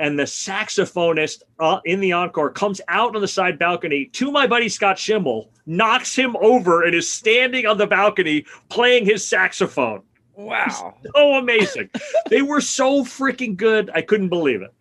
[0.00, 4.46] and the saxophonist uh, in the encore comes out on the side balcony to my
[4.46, 10.02] buddy Scott Schimmel, knocks him over, and is standing on the balcony playing his saxophone.
[10.34, 10.96] Wow.
[11.14, 11.90] So amazing.
[12.30, 13.90] they were so freaking good.
[13.94, 14.72] I couldn't believe it.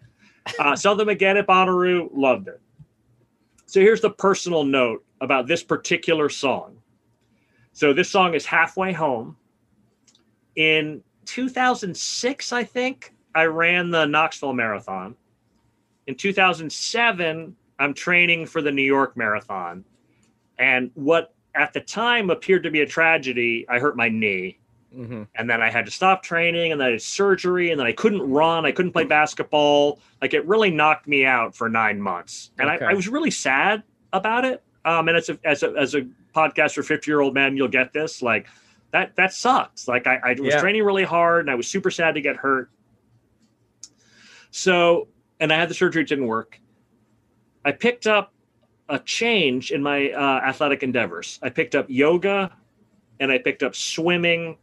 [0.58, 2.62] Uh, saw them again at Bonnaroo, loved it.
[3.66, 6.78] So here's the personal note about this particular song.
[7.74, 9.36] So this song is halfway home.
[10.56, 15.16] In 2006, I think, I ran the Knoxville Marathon.
[16.08, 19.84] In 2007, I'm training for the New York Marathon.
[20.58, 24.58] And what at the time appeared to be a tragedy, I hurt my knee.
[24.96, 25.28] Mhm.
[25.36, 27.92] And then I had to stop training, and then I had surgery, and then I
[27.92, 30.00] couldn't run, I couldn't play basketball.
[30.22, 32.52] Like it really knocked me out for nine months.
[32.60, 32.86] And Okay.
[32.86, 34.64] I, I was really sad about it.
[34.86, 37.68] Um, and as a, as a, as a podcast for 50 year old men, you'll
[37.68, 38.24] get this.
[38.24, 38.48] Like
[38.92, 39.88] that, that sucks.
[39.88, 40.60] Like I, I was Yeah.
[40.60, 42.70] training really hard, and I was super sad to get hurt.
[44.52, 45.08] So,
[45.40, 46.60] and I had the surgery, it didn't work.
[47.64, 48.34] I picked up
[48.88, 51.40] a change in my uh, athletic endeavors.
[51.44, 52.52] I picked up yoga
[53.20, 54.58] and I picked up swimming.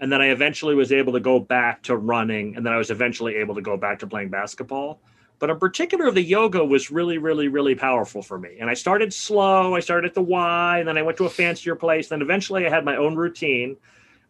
[0.00, 2.56] And then I eventually was able to go back to running.
[2.56, 5.00] And then I was eventually able to go back to playing basketball.
[5.38, 8.58] but in particular, the yoga was really, really, really powerful for me.
[8.60, 9.74] And I started slow.
[9.74, 12.08] I started at the Y, and then I went to a fancier place.
[12.08, 13.76] Then eventually, I had my own routine,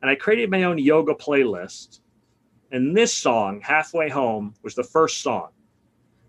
[0.02, 2.00] and I created my own yoga playlist.
[2.72, 5.48] And this song, "Halfway Home," was the first song.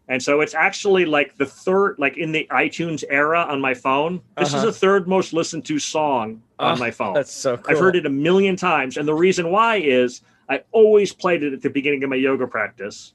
[0.07, 4.21] And so it's actually like the third, like in the iTunes era on my phone.
[4.37, 4.65] This is Uh-huh.
[4.65, 7.13] the third most listened to song on Oh, my phone.
[7.13, 7.71] That's so cool.
[7.73, 8.97] I've heard it a million times.
[8.97, 12.45] And the reason why is I always played it at the beginning of my yoga
[12.45, 13.13] practice.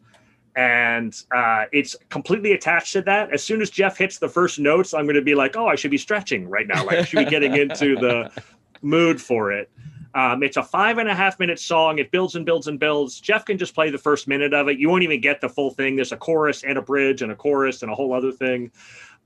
[0.54, 3.30] And uh, it's completely attached to that.
[3.30, 5.74] As soon as Jeff hits the first notes, I'm going to be like, oh, I
[5.74, 6.82] should be stretching right now.
[6.86, 8.30] Like, I should be getting into the
[8.80, 9.68] mood for it.
[10.16, 11.98] Um, it's a five and a half minute song.
[11.98, 13.20] It builds and builds and builds.
[13.20, 14.78] Jeff can just play the first minute of it.
[14.78, 15.94] You won't even get the full thing.
[15.94, 18.72] There's a chorus and a bridge and a chorus and a whole other thing,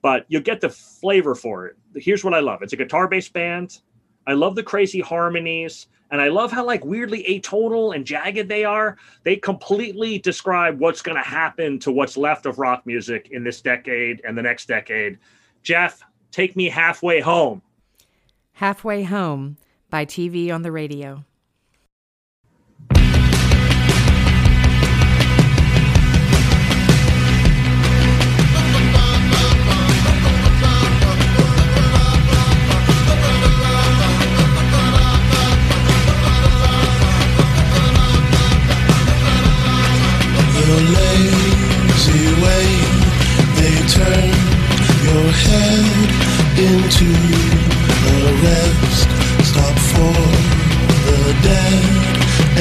[0.03, 1.77] but you'll get the flavor for it.
[1.95, 3.83] Here's what I love it's a guitar based band.
[4.27, 5.87] I love the crazy harmonies.
[6.11, 8.97] And I love how like weirdly atonal and jagged they are.
[9.23, 13.61] They completely describe what's going to happen to what's left of rock music in this
[13.61, 15.21] decade and the next decade.
[15.63, 17.63] Jeff, take me halfway home.
[18.55, 19.57] Halfway Home
[19.91, 21.25] by TV on the Radio.
[43.91, 44.31] Turn
[45.03, 47.70] your head into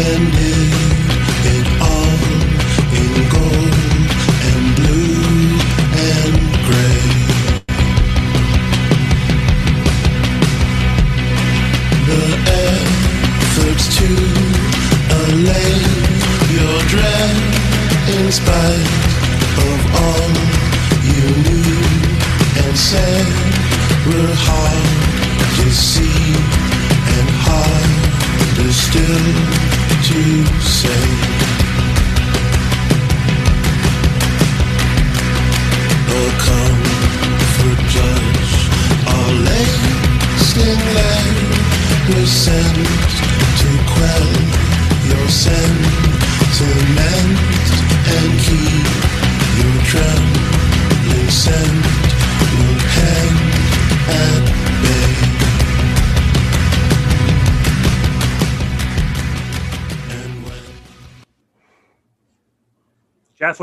[0.01, 0.98] And do.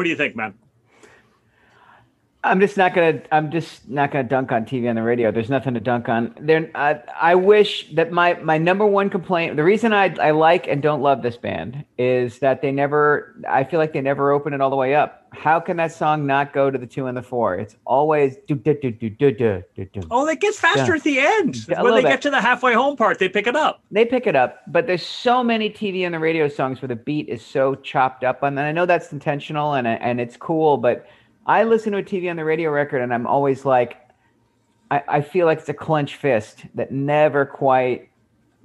[0.06, 0.54] Do you think, man?
[2.46, 3.20] I'm just not gonna.
[3.32, 5.32] I'm just not gonna dunk on TV on the radio.
[5.32, 6.34] There's nothing to dunk on.
[6.40, 9.56] There, I, I, wish that my my number one complaint.
[9.56, 13.34] The reason I I like and don't love this band is that they never.
[13.48, 15.26] I feel like they never open it all the way up.
[15.32, 17.56] How can that song not go to the two and the four?
[17.56, 20.00] It's always do do do do do do do.
[20.10, 20.96] Oh, it gets faster yeah.
[20.96, 22.08] at the end when they bit.
[22.08, 23.18] get to the halfway home part.
[23.18, 23.82] They pick it up.
[23.90, 26.96] They pick it up, but there's so many TV and the radio songs where the
[26.96, 31.06] beat is so chopped up, and I know that's intentional and and it's cool, but
[31.46, 33.96] I listen to a TV on the radio record, and I'm always like,
[34.90, 38.10] I, I feel like it's a clenched fist that never quite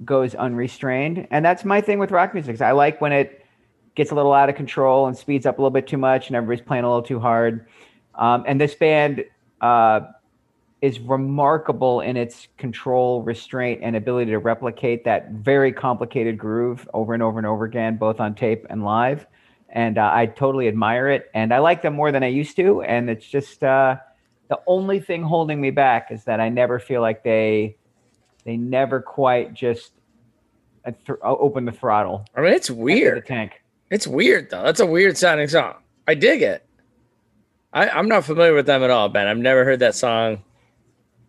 [0.04, 2.60] goes unrestrained, and that's my thing with rock music.
[2.60, 3.46] I like when it
[3.94, 6.36] gets a little out of control and speeds up a little bit too much, and
[6.36, 7.66] everybody's playing a little too hard.
[8.16, 9.24] Um, and this band.
[9.60, 10.00] Uh,
[10.82, 17.14] is remarkable in its control, restraint, and ability to replicate that very complicated groove over
[17.14, 19.24] and over and over again, both on tape and live.
[19.74, 22.82] And uh, I totally admire it, and I like them more than I used to.
[22.82, 23.96] And it's just uh,
[24.48, 27.76] the only thing holding me back is that I never feel like they
[28.44, 29.92] they never quite just
[30.84, 32.26] uh, th- open the throttle.
[32.36, 33.18] I mean, it's weird.
[33.24, 33.62] The tank.
[33.90, 34.62] It's weird though.
[34.62, 35.76] That's a weird sounding song.
[36.06, 36.66] I dig it.
[37.72, 39.26] I, I'm not familiar with them at all, Ben.
[39.26, 40.42] I've never heard that song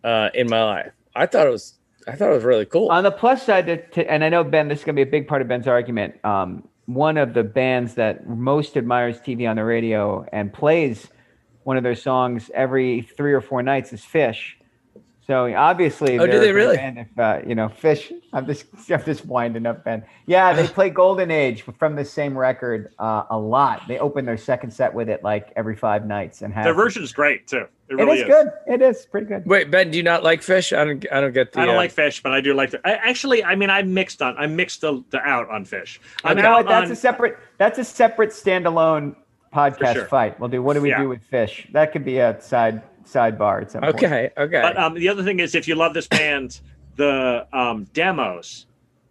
[0.02, 0.92] uh, in my life.
[1.14, 1.74] I thought it was.
[2.06, 2.90] I thought it was really cool.
[2.90, 5.08] On the plus side, to, to, and I know Ben, this is going to be
[5.08, 6.22] a big part of Ben's argument.
[6.22, 11.08] Um, one of the bands that most admires TV on the radio and plays
[11.62, 14.52] one of their songs every three or four nights is Phish.
[15.26, 16.76] So obviously, Oh, do they really?
[16.76, 20.04] If uh, you know Phish, I'm just I'm just winding up Ben.
[20.26, 23.88] Yeah, they play Golden Age from the same record uh, a lot.
[23.88, 27.12] They open their second set with it like every five nights and have Their is
[27.12, 27.66] great too.
[27.98, 28.52] It It really is good.
[28.66, 29.46] It is pretty good.
[29.46, 30.76] Wait, Ben, do you not like Phish?
[30.76, 31.04] I don't.
[31.12, 31.60] I don't get the.
[31.60, 32.80] I don't uh, like Phish, but I do like the.
[32.86, 34.36] I, actually, I mean, I'm mixed on.
[34.36, 35.98] I'm mixed the, the out on Phish.
[36.24, 36.66] I'm You know out?
[36.66, 37.38] That's on, a separate.
[37.58, 39.16] That's a separate standalone
[39.54, 40.06] podcast sure.
[40.06, 40.38] fight.
[40.40, 40.62] We'll do.
[40.62, 41.02] What do we Yeah.
[41.02, 41.70] do with Phish?
[41.72, 43.94] That could be a side sidebar at some point.
[43.96, 44.30] Okay.
[44.36, 44.62] Okay.
[44.62, 46.60] But um, the other thing is, if you love this band,
[46.96, 48.66] the um, demos,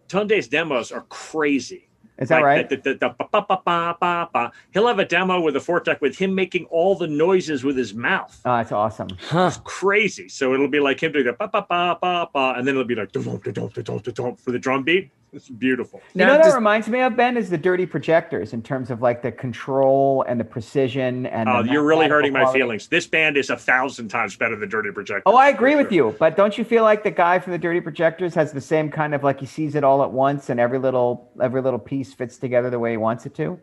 [0.08, 1.88] Tunde's demos are crazy.
[2.18, 2.68] Is that Like right?
[2.68, 4.52] The, the, the, ba, ba, ba.
[4.72, 7.76] He'll have a demo with a fourth deck with him making all the noises with
[7.76, 8.40] his mouth.
[8.44, 9.08] Oh, that's awesome.
[9.20, 9.50] Huh.
[9.64, 10.28] Crazy.
[10.28, 12.84] So it'll be like him doing the ba ba ba ba ba, and then it'll
[12.84, 15.10] be like for the drum beat.
[15.34, 16.00] It's beautiful.
[16.14, 18.62] You Now, know what that does- reminds me of Ben is the dirty projectors in
[18.62, 21.48] terms of like the control and the precision and.
[21.48, 22.86] Oh, the you're really mathematical hurting my feelings.
[22.88, 25.22] This band is a thousand times better than Dirty Projector.
[25.26, 27.80] Oh, I agree with you, but don't you feel like the guy from the Dirty
[27.80, 30.78] Projectors has the same kind of like he sees it all at once and every
[30.78, 33.58] little every little piece fits together the way he wants it to?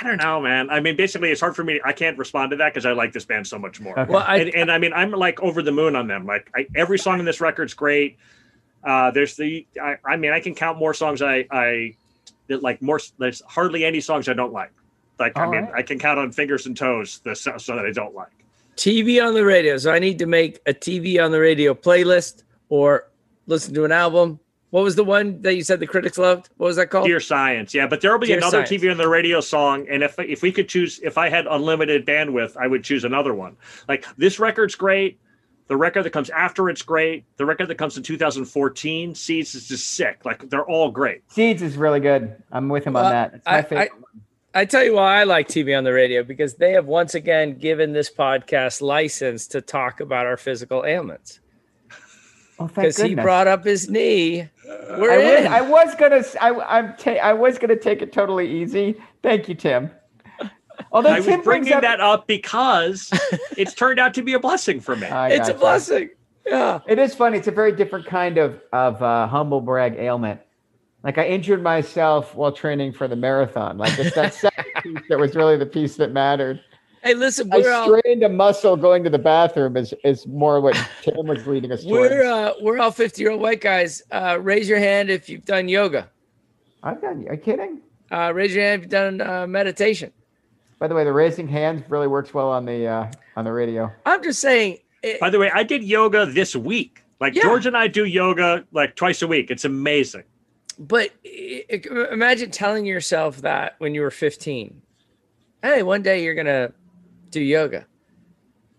[0.00, 0.70] I don't know, man.
[0.70, 1.78] I mean, basically, it's hard for me.
[1.84, 3.98] I can't respond to that because I like this band so much more.
[3.98, 4.10] Okay.
[4.10, 6.24] Well, I, and, and I mean, I'm like over the moon on them.
[6.26, 8.16] Like I, every song in this record's great.
[8.84, 11.94] Uh, there's the, I, I mean, I can count more songs I, I
[12.48, 13.00] that like more.
[13.18, 14.72] There's hardly any songs I don't like.
[15.18, 15.74] Like I mean, right.
[15.76, 18.32] I can count on fingers and toes the so, so that I don't like.
[18.76, 19.78] TV on the radio.
[19.78, 23.08] So I need to make a TV on the radio playlist or
[23.46, 24.40] listen to an album.
[24.70, 26.48] What was the one that you said the critics loved?
[26.56, 27.06] What was that called?
[27.06, 28.82] Dear Science, yeah, but there will be Dear another Science.
[28.82, 32.04] TV on the radio song, and if if we could choose, if I had unlimited
[32.04, 33.56] bandwidth, I would choose another one.
[33.88, 35.20] Like this record's great.
[35.66, 37.24] The record that comes after it's great.
[37.38, 40.20] The record that comes in 2014, Seeds is just sick.
[40.24, 41.22] Like they're all great.
[41.32, 42.42] Seeds is really good.
[42.52, 43.34] I'm with him on uh, that.
[43.34, 43.90] It's my I- favorite.
[44.56, 47.58] I tell you why I like TV on the radio because they have once again
[47.58, 51.40] given this podcast license to talk about our physical ailments.
[52.60, 52.82] oh, thank you.
[52.82, 54.48] Because he brought up his knee.
[54.64, 55.46] We're I was, in.
[55.52, 58.94] I was gonna s- I I'm ta- I was gonna take it totally easy.
[59.24, 59.90] Thank you, Tim.
[60.92, 63.10] Although I was Tim brings bringing up, that up because
[63.56, 65.06] it's turned out to be a blessing for me.
[65.06, 65.58] I it's a gotcha.
[65.58, 66.10] blessing.
[66.46, 66.80] Yeah.
[66.86, 67.38] It is funny.
[67.38, 70.40] It's a very different kind of of uh, humble brag ailment.
[71.02, 73.76] Like I injured myself while training for the marathon.
[73.76, 76.60] Like it's that second piece that was really the piece that mattered.
[77.02, 80.60] Hey, listen, I we're all, strained a muscle going to the bathroom is is more
[80.60, 82.10] what Tim was leading us towards.
[82.10, 84.02] we're uh, we're all 50 year old white guys.
[84.10, 86.10] Uh, raise your hand if you've done yoga.
[86.82, 87.26] I've done.
[87.28, 87.80] Are you kidding?
[88.10, 90.12] Uh, raise your hand if you've done uh, meditation.
[90.78, 93.90] By the way, the raising hands really works well on the uh, on the radio.
[94.06, 94.78] I'm just saying.
[95.02, 97.02] It, By the way, I did yoga this week.
[97.20, 97.42] Like Yeah.
[97.42, 99.50] George and I do yoga like twice a week.
[99.50, 100.24] It's amazing.
[100.78, 104.82] but i- i- imagine telling yourself that when you were 15.
[105.62, 106.72] Hey, one day you're gonna
[107.30, 107.86] do yoga.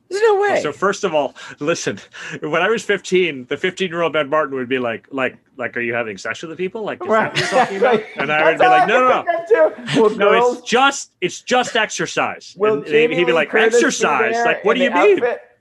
[0.10, 0.60] There's no way.
[0.62, 2.00] So first of all, listen,
[2.42, 5.76] when I was 15, the 15 year old Ben Martin would be like, like, like,
[5.78, 6.84] are you having sex with the people?
[6.84, 8.02] Like, is that what you're talking about?
[8.18, 9.24] And I would be like, no, no, no.
[9.24, 10.02] think that too.
[10.02, 12.56] Will No, girls, it's just it's just exercise.
[12.58, 14.36] will and he'd be Lee like, Curtis exercise?
[14.46, 15.18] Like, what do you mean?
[15.24, 15.42] outfit?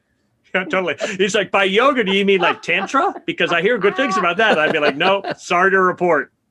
[0.54, 0.94] Yeah, totally.
[1.16, 3.12] He's like, by yoga, do you mean like tantra?
[3.26, 4.56] Because I hear good things about that.
[4.56, 6.32] I'd be like, no, sorry to report.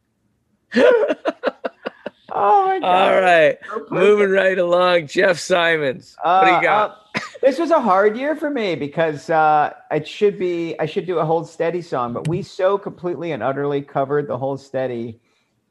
[2.35, 3.13] Oh my god!
[3.13, 3.57] all right,
[3.91, 5.05] moving right along.
[5.07, 6.89] Jeff Simons, what do Uh, you got?
[6.91, 6.95] uh,
[7.41, 11.19] this was a hard year for me because uh, it should be I should do
[11.19, 15.19] a hold steady song, but we so completely and utterly covered the hold steady.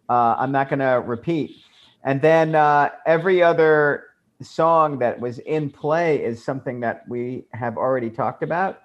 [0.08, 1.56] Uh, I'm not going to repeat.
[2.04, 4.04] And then uh, every other
[4.42, 8.80] song that was in play is something that we have already talked about,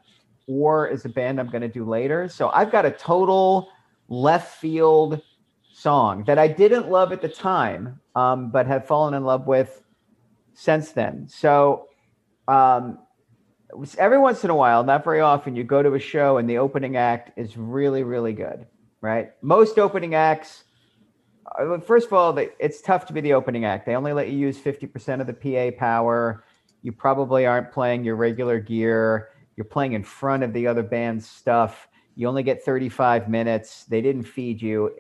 [0.47, 2.30] or is a band I'm going to do later.
[2.30, 3.70] So I've got a total
[4.08, 5.22] left field
[5.74, 9.84] song that I didn't love at the time, um, but have fallen in love with
[10.53, 11.28] since then.
[11.28, 11.86] So
[12.48, 13.00] um,
[13.98, 16.58] every once in a while, not very often, you go to a show and the
[16.58, 18.66] opening act is really, really good,
[19.02, 19.32] right?
[19.41, 20.64] Most opening acts,
[21.58, 23.86] uh, first of all, it's tough to be the opening act.
[23.86, 26.43] They only let you use 50% of the PA power.
[26.82, 29.30] You probably aren't playing your regular gear.
[29.56, 31.88] You're playing in front of the other band's stuff.
[32.16, 33.86] You only get 35 minutes.
[33.86, 34.95] They didn't feed you.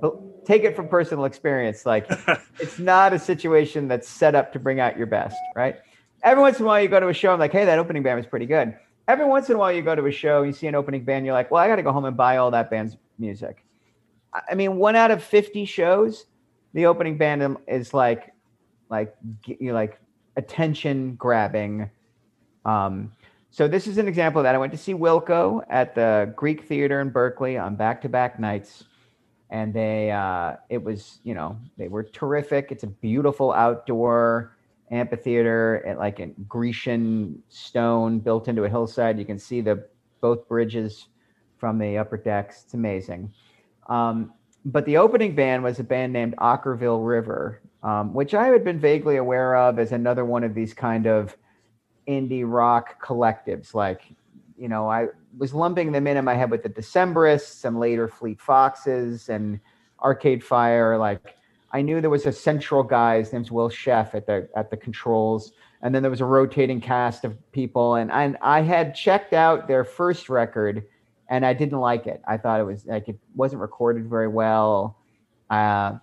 [0.00, 1.86] But take it from personal experience.
[1.86, 2.10] Like,
[2.60, 5.76] it's not a situation that's set up to bring out your best, right?
[6.22, 7.32] Every once in a while, you go to a show.
[7.32, 8.76] I'm like, hey, that opening band was pretty good.
[9.08, 11.24] Every once in a while, you go to a show, you see an opening band,
[11.24, 13.64] you're like, well, I got to go home and buy all that band's music.
[14.32, 16.26] I- mean, one out of 50 shows,
[16.74, 18.32] the opening band is like,
[18.88, 19.16] like,
[19.46, 19.98] you like
[20.36, 21.90] attention grabbing.
[22.64, 23.12] Um,
[23.50, 26.66] so this is an example of that I went to see Wilco at the Greek
[26.66, 28.84] Theater in Berkeley on back-to-back nights
[29.50, 34.56] and they uh, it was you know they were terrific it's a beautiful outdoor
[34.90, 39.86] amphitheater and like a grecian stone built into a hillside you can see the
[40.20, 41.06] both bridges
[41.58, 43.32] from the upper decks it's amazing
[43.90, 44.32] um,
[44.64, 48.78] but the opening band was a band named Okkervil River, um, which I had been
[48.78, 51.36] vaguely aware of as another one of these kind of
[52.06, 53.74] indie rock collectives.
[53.74, 54.02] Like,
[54.56, 58.06] you know, I was lumping them in in my head with the Decemberists and later
[58.06, 59.60] Fleet Foxes and
[60.02, 60.98] Arcade Fire.
[60.98, 61.36] Like,
[61.72, 63.18] I knew there was a central guy.
[63.18, 65.52] His name's Will Sheff at the at the controls,
[65.82, 67.94] and then there was a rotating cast of people.
[67.94, 70.84] And and I had checked out their first record,
[71.28, 72.22] and I didn't like it.
[72.26, 74.98] I thought it was like it wasn't recorded very well.
[75.48, 75.98] Uh,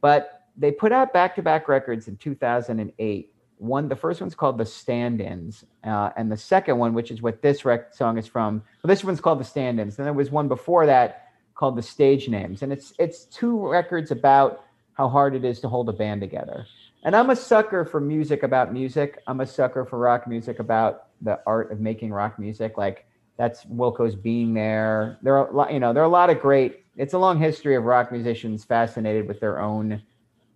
[0.00, 3.32] but they put out back-to-back records in 2008.
[3.58, 7.42] One, the first one's called "The Stand-Ins," uh, and the second one, which is what
[7.42, 10.48] this rec- song is from, well, this one's called "The Stand-Ins." And there was one
[10.48, 14.64] before that called "The Stage Names," and it's it's two records about
[15.02, 16.64] how hard it is to hold a band together.
[17.02, 19.20] And I'm a sucker for music about music.
[19.26, 22.78] I'm a sucker for rock music about the art of making rock music.
[22.78, 23.04] Like
[23.36, 25.18] that's Wilco's being there.
[25.20, 26.84] There are a lot, you know, there are a lot of great.
[26.96, 30.00] It's a long history of rock musicians fascinated with their own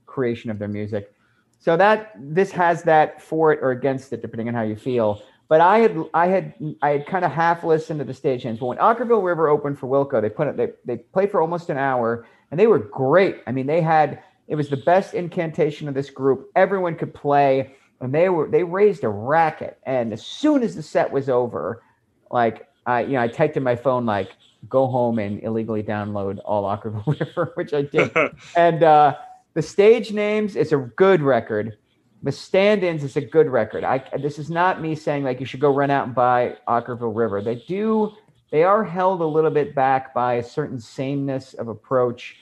[0.06, 1.12] creation of their music.
[1.58, 5.22] So that this has that for it or against it, depending on how you feel.
[5.48, 8.60] But I had I had I had kind of half listened to the stage names.
[8.60, 11.68] But when Okkervil River opened for Wilco, they put it they they played for almost
[11.68, 13.38] an hour and they were great.
[13.48, 16.50] I mean, they had it was the best incantation of this group.
[16.54, 19.78] Everyone could play, and they were they raised a racket.
[19.84, 21.82] And as soon as the set was over,
[22.30, 24.30] like I you know I typed in my phone like
[24.68, 28.10] go home and illegally download all Okkervil River, which I did.
[28.56, 29.16] and uh,
[29.54, 31.78] the stage names is a good record.
[32.22, 33.84] The stand-ins is a good record.
[33.84, 37.14] I this is not me saying like you should go run out and buy Okkervil
[37.14, 37.42] River.
[37.42, 38.12] They do
[38.50, 42.36] they are held a little bit back by a certain sameness of approach.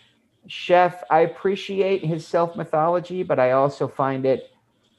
[0.49, 4.51] Sheff, I appreciate his self mythology, but I also find it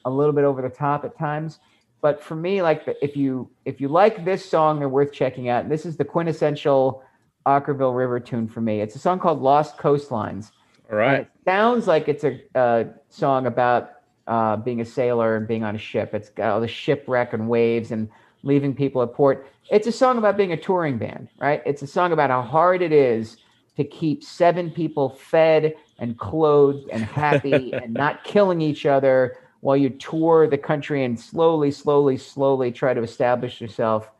[0.06, 1.60] a little bit over the top at times.
[2.02, 5.64] But for me, like if you if you like this song, they're worth checking out.
[5.64, 7.04] And this is the quintessential
[7.46, 8.82] Okkervil River tune for me.
[8.82, 10.52] It's a song called "Lost Coastlines."
[10.92, 11.22] All right.
[11.22, 13.92] it sounds like it's a, uh song about
[14.28, 16.14] uh, being a sailor and being on a ship.
[16.14, 18.10] It's got all the shipwreck and waves and
[18.44, 19.48] leaving people at port.
[19.72, 21.62] It's a song about being a touring band, right?
[21.66, 23.38] It's a song about how hard it is
[23.78, 29.78] to keep seven people fed and clothed and happy and not killing each other while
[29.78, 34.12] you tour the country and slowly, slowly, slowly try to establish yourself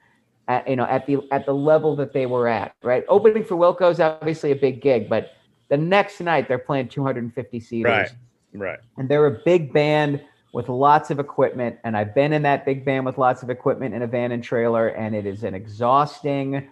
[0.48, 3.04] at you know at the at the level that they were at, right?
[3.08, 5.32] Opening for Wilco is obviously a big gig, but
[5.70, 8.12] the next night they're playing 250 seaters Right.
[8.54, 8.80] Right.
[8.98, 10.22] and they're a big band
[10.54, 13.94] with lots of equipment and i've been in that big band with lots of equipment
[13.94, 16.70] in a van and trailer and it is an exhausting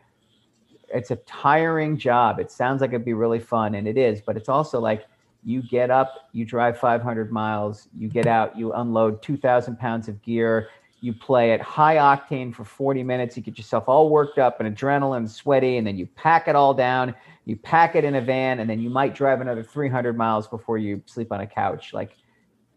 [0.93, 2.39] it's a tiring job.
[2.39, 5.05] It sounds like it'd be really fun and it is but it's also like
[5.43, 10.21] you get up you drive 500 miles you get out you unload 2000 pounds of
[10.21, 10.69] gear
[11.01, 14.77] you play at high octane for 40 minutes you get yourself all worked up and
[14.77, 17.13] adrenaline sweaty and then you pack it all down
[17.45, 20.77] you pack it in a van and then you might drive another 300 miles before
[20.77, 21.93] you sleep on a couch.
[21.93, 22.15] Like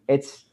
[0.08, 0.44] it's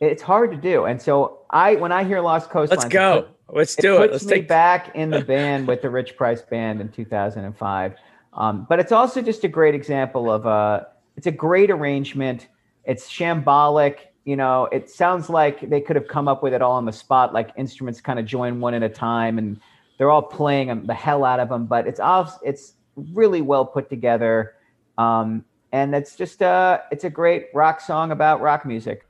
[0.00, 0.84] it's hard to do.
[0.84, 3.28] And so i when i hear lost coastlines Let's go.
[3.48, 3.98] Put- Let's do it.
[3.98, 7.94] puts Let's me take back in the band with the Rich Price Band in 2005.
[8.34, 10.86] Um, but it's also just a great example of a.
[11.16, 12.46] it's a great arrangement.
[12.84, 13.96] It's shambolic.
[14.24, 16.92] You know, it sounds like they could have come up with it all on the
[16.92, 19.58] spot, like instruments kind of join one at a time, and
[19.96, 21.64] they're all playing 'em- the hell out of them.
[21.66, 22.38] But it's off.
[22.44, 22.74] It's
[23.14, 24.54] really well put together,
[24.98, 26.82] um, and it's just a.
[26.92, 29.06] it's a great rock song about rock music.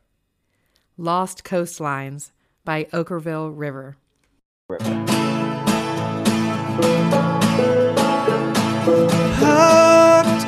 [0.97, 2.31] Lost Coastlines
[2.65, 3.97] by Okkervil River.
[4.71, 4.85] Packed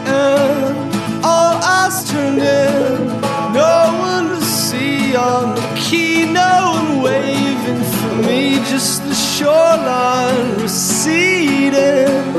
[0.07, 3.07] and all eyes turned in.
[3.55, 8.57] No one to see on the quay, no one waving for me.
[8.69, 12.35] Just the shoreline receding.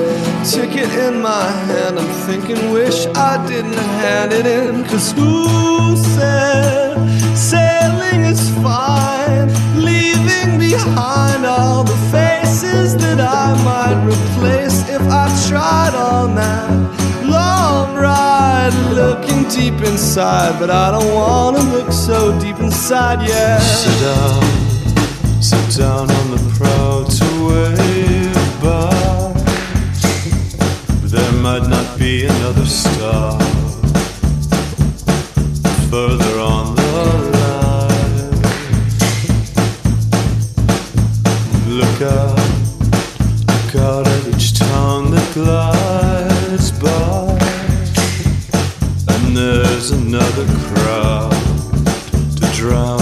[0.45, 4.83] Ticket in my hand, I'm thinking, wish I didn't hand it in.
[4.83, 6.95] Cause who said
[7.35, 9.49] sailing is fine?
[9.83, 11.10] Leaving behind
[12.71, 16.69] faces that I might replace if I tried on that
[17.25, 18.73] long ride.
[18.93, 23.59] Looking deep inside, but I don't wanna look so deep inside, yeah.
[23.59, 24.43] Sit down,
[25.41, 28.89] sit down on the proud to wave by.
[31.13, 33.39] There might not be another star
[35.89, 36.87] further on the
[37.37, 37.61] line.
[41.79, 42.40] Look out,
[45.43, 47.37] glides by.
[49.07, 51.31] And there's another crowd
[52.37, 53.00] to drown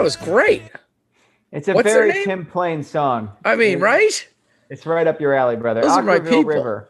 [0.00, 0.62] That was great.
[1.52, 2.24] It's a What's very name?
[2.24, 3.32] Tim Plain song.
[3.44, 4.28] I mean, It's- right?
[4.70, 5.82] It's right up your alley, brother.
[5.82, 6.44] Those are my people.
[6.44, 6.88] River.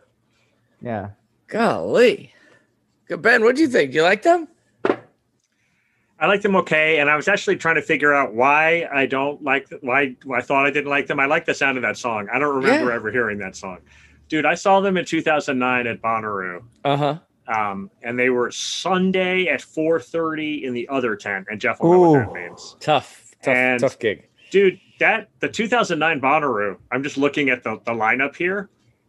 [0.80, 1.08] Yeah.
[1.48, 2.32] Golly.
[3.08, 3.90] Ben, what do you think?
[3.90, 4.46] Do you like them?
[4.84, 9.42] I like them okay, and I was actually trying to figure out why I don't
[9.42, 11.18] like why, why I thought I didn't like them.
[11.18, 12.28] I like the sound of that song.
[12.32, 12.94] I don't remember Yeah.
[12.96, 13.78] ever hearing that song.
[14.28, 16.62] Dude, I saw them in 2009 at Bonnaroo.
[16.84, 17.18] Uh huh.
[17.50, 22.10] Um, and they were Sunday at 4:30 in the other tent, and Jeff will know
[22.12, 22.76] what that means.
[22.80, 24.28] Tough, tough, And- tough gig.
[24.50, 26.76] Dude, that the 2009 Bonnaroo.
[26.90, 28.68] I'm just looking at the, the lineup here.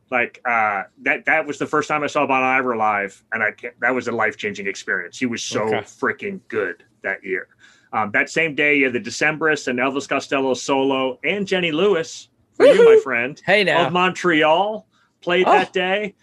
[0.09, 3.51] Like uh, that that was the first time I saw Bon Iver live, and I
[3.79, 5.17] that was a life changing experience.
[5.17, 5.77] He was so Okay.
[5.79, 7.47] freaking good that year.
[7.93, 12.29] Um, that same day, you had the Decemberists and Elvis Costello solo, and Jenny Lewis
[12.53, 13.87] for you, my friend Hey now.
[13.87, 14.85] of Montreal
[15.21, 15.51] played Oh.
[15.53, 16.15] that day.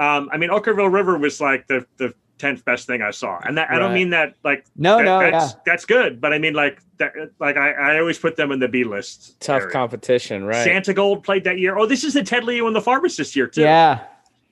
[0.00, 3.58] Um, I mean, Okkervil River was like the the tenth best thing I saw, and
[3.58, 5.60] that I don't mean that like No, that- no, that's yeah.
[5.66, 8.68] that's good, but I mean like that like I, I always put them in the
[8.68, 9.38] B list.
[9.40, 9.72] Tough area.
[9.72, 10.64] competition, right?
[10.64, 11.76] Santa Gold played that year.
[11.76, 13.60] Oh, this is the Ted Leo and the Pharmacist year too.
[13.60, 14.00] Yeah.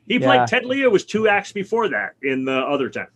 [0.07, 0.27] he yeah.
[0.27, 3.07] played Ted Leo was two acts before that in the other ten.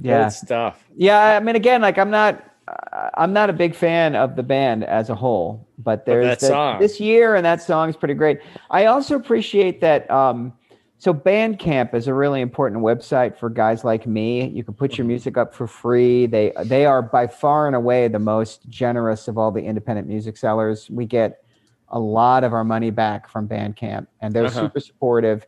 [0.00, 0.24] Yeah.
[0.24, 0.84] Good stuff.
[0.96, 4.42] Yeah, I mean, again, like I'm not, uh, I'm not a big fan of the
[4.44, 6.80] band as a whole, but there's that the- song.
[6.80, 8.40] this year, and that song is pretty great.
[8.70, 10.08] I also appreciate that.
[10.10, 10.52] Um,
[10.98, 14.48] so Bandcamp is a really important website for guys like me.
[14.48, 15.08] You can put your Mm-hmm.
[15.08, 16.26] music up for free.
[16.26, 20.36] They they are by far and away the most generous of all the independent music
[20.36, 20.90] sellers.
[20.90, 21.44] We get
[21.90, 24.62] a lot of our money back from Bandcamp, and they're Uh-huh.
[24.62, 25.46] super supportive.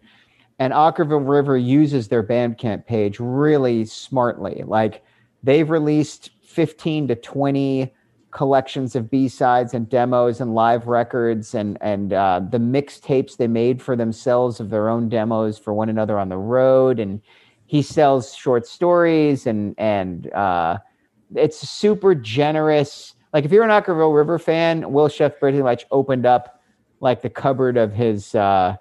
[0.58, 4.62] And Okkervil River uses their Bandcamp page really smartly.
[4.66, 5.02] Like
[5.42, 7.92] they've released 15 to 20
[8.30, 13.82] collections of b-sides and demos and live records and and uh, the mixtapes they made
[13.82, 17.20] for themselves of their own demos for one another on the road and
[17.66, 20.78] he sells short stories and and uh,
[21.34, 26.26] it's super generous like if you're an Okkervil River fan Will Sheff pretty much opened
[26.26, 26.60] up
[27.00, 28.76] like the cupboard of his uh,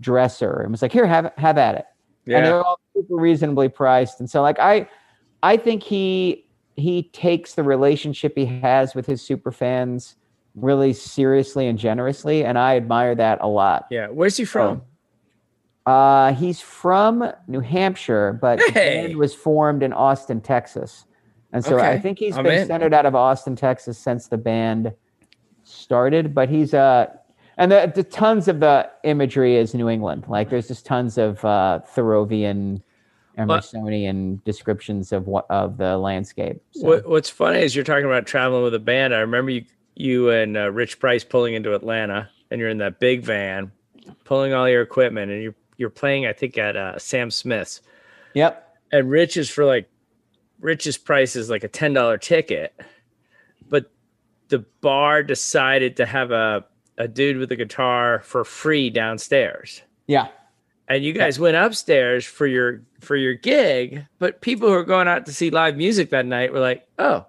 [0.00, 1.86] dresser and was like here have have at it
[2.26, 2.38] yeah.
[2.38, 4.20] and they're all super reasonably priced.
[4.20, 4.88] And so, like, I,
[5.42, 6.43] I think he
[6.76, 10.16] he takes the relationship he has with his super fans
[10.54, 13.86] really seriously and generously, and I admire that a lot.
[13.90, 14.08] Yeah.
[14.08, 14.82] Where's he from?
[15.86, 19.02] Uh, he's from New Hampshire, but the Hey.
[19.06, 21.04] band was formed in Austin, Texas,
[21.52, 22.66] and so I think he's I'm been in.
[22.66, 24.92] centered out of Austin, Texas, since the band
[25.62, 26.34] started.
[26.34, 27.06] But he's uh,
[27.58, 30.24] and the, the tons of the imagery is New England.
[30.26, 32.80] Like there's just tons of uh, Thoreauvian,
[33.38, 36.62] Emersonian descriptions of what of the landscape.
[36.72, 39.14] So, What, what's funny is you're talking about traveling with a band.
[39.14, 39.64] I remember you,
[39.96, 43.72] you and uh, Rich Price pulling into Atlanta, and you're in that big van,
[44.24, 46.26] pulling all your equipment, and you're you're playing.
[46.26, 47.80] I think at uh, Sam Smith's,
[48.34, 48.76] Yep.
[48.92, 49.88] and Rich is for like,
[50.60, 52.78] Rich's price is like a ten dollar ticket,
[53.68, 53.90] but
[54.48, 56.64] the bar decided to have a
[56.96, 59.82] a dude with a guitar for free downstairs.
[60.06, 60.28] Yeah.
[60.88, 65.08] And you guys went upstairs for your for your gig but people who are going
[65.08, 67.24] out to see live music that night were like oh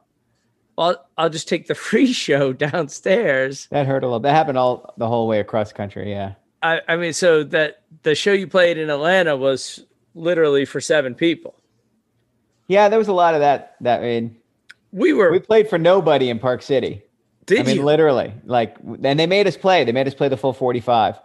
[0.77, 4.19] well i'll just take the free show downstairs That hurt a little.
[4.19, 6.09] That happened all the whole way across country.
[6.11, 6.33] Yeah.
[6.63, 9.83] i i mean so that the show you played in atlanta was
[10.15, 11.55] literally for seven people
[12.67, 13.75] Yeah, there was a lot of that.
[13.81, 14.37] That I mean,
[14.91, 17.03] we were we played for nobody in Park City.
[17.45, 19.83] did I mean, you literally, like, and they made us play.
[19.83, 21.19] They made us play the full forty-five,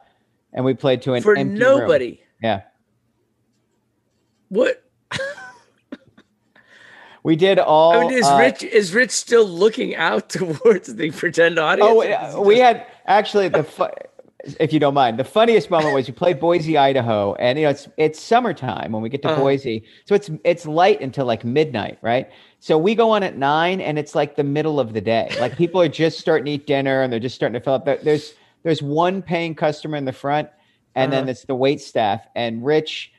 [0.53, 1.79] and we played to an for empty room.
[1.79, 2.63] nobody Yeah,
[4.49, 4.83] what
[7.23, 7.93] we did all.
[7.95, 12.03] i mean is uh, rich is rich still looking out towards the pretend audience Oh,
[12.03, 13.65] or does he we had actually the.
[13.65, 13.87] Fu-
[14.59, 17.71] if you don't mind, the funniest moment was you played Boise, Idaho, and you know
[17.71, 19.39] it's it's summertime when we get to Uh-huh.
[19.43, 22.27] Boise, so it's it's light until like midnight, right?
[22.59, 25.31] So we go on at nine, and it's like the middle of the day.
[25.39, 27.85] Like people are just starting to eat dinner, and they're just starting to fill up.
[27.85, 28.33] There's
[28.63, 30.49] there's one paying customer in the front,
[30.95, 31.31] and then Uh-huh.
[31.31, 32.27] it's the wait staff.
[32.35, 33.13] And Rich,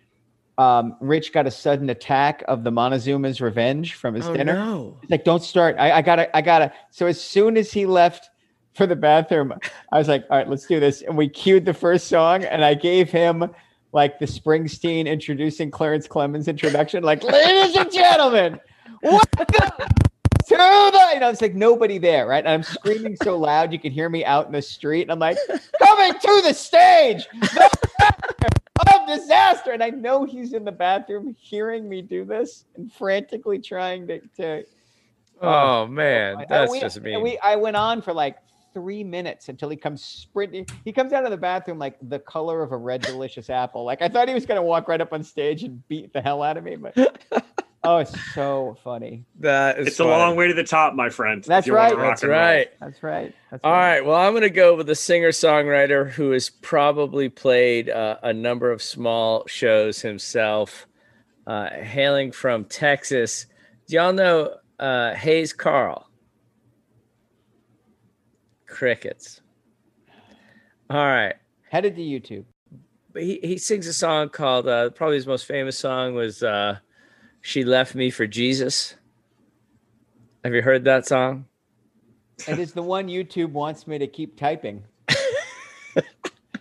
[0.57, 4.53] um, Rich got a sudden attack of the Montezuma's revenge from his oh, dinner.
[4.53, 4.97] no.
[5.01, 5.77] He's like, don't start.
[5.79, 6.71] I, I gotta, I gotta.
[6.91, 8.29] So as soon as he left
[8.73, 9.53] for the bathroom,
[9.91, 11.01] I was like, all right, let's do this.
[11.01, 13.49] And we cued the first song, and I gave him
[13.93, 18.59] like the Springsteen introducing Clarence Clemons introduction, like, ladies and gentlemen,
[19.03, 19.45] welcome
[20.57, 21.09] to the.
[21.13, 22.43] You know, it's like nobody there, right?
[22.43, 25.03] And I'm screaming so loud you can hear me out in the street.
[25.03, 25.37] And I'm like,
[25.79, 27.69] coming to the stage, the
[28.93, 29.71] of disaster.
[29.71, 34.19] And I know he's in the bathroom hearing me do this and frantically trying to,
[34.37, 34.63] to
[35.41, 38.37] oh man that's we- just mean We, I went on for like
[38.73, 40.65] three minutes until he comes sprinting.
[40.85, 43.83] He comes out of the bathroom like the color of a red delicious apple.
[43.83, 46.41] Like I thought he was gonna walk right up on stage and beat the hell
[46.41, 46.95] out of me, but
[47.83, 49.25] oh, it's so funny.
[49.39, 51.43] that is It's a long way to the top, my friend.
[51.43, 52.07] That's you wanna right.
[52.07, 53.35] that's right That's right.
[53.49, 54.05] That's All right.
[54.05, 58.33] Well, I'm going to go with a singer songwriter who has probably played uh, a
[58.33, 60.87] number of small shows himself,
[61.47, 63.45] uh, hailing from Texas.
[63.87, 66.09] Do y'all know uh, Hayes Carll.
[68.67, 69.41] Crickets.
[70.89, 71.35] All right.
[71.69, 72.45] Headed to YouTube.
[73.13, 76.79] But he, he sings a song called uh, probably his most famous song was uh,
[77.41, 78.95] "She Left Me for Jesus."
[80.43, 81.45] Have you heard that song?
[82.47, 84.83] It is the one YouTube wants me to keep typing.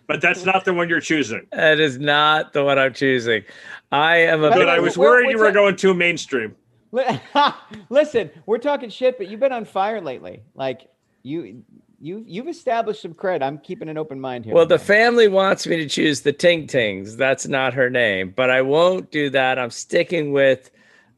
[0.07, 1.47] But that's not the one you're choosing.
[1.53, 3.45] That is not the one I'm choosing.
[3.93, 5.95] I am a By But way, I was where- worried you were that- going too
[5.95, 6.57] mainstream.
[7.91, 10.43] Listen, we're talking shit, but you've been on fire lately.
[10.57, 10.89] Like
[11.22, 11.62] you,
[12.01, 13.42] you, you've established some cred.
[13.42, 14.55] I'm keeping an open mind here.
[14.55, 17.16] Well, the family wants me to choose the Ting Tings.
[17.16, 19.59] That's not her name, but I won't do that.
[19.59, 20.70] I'm sticking with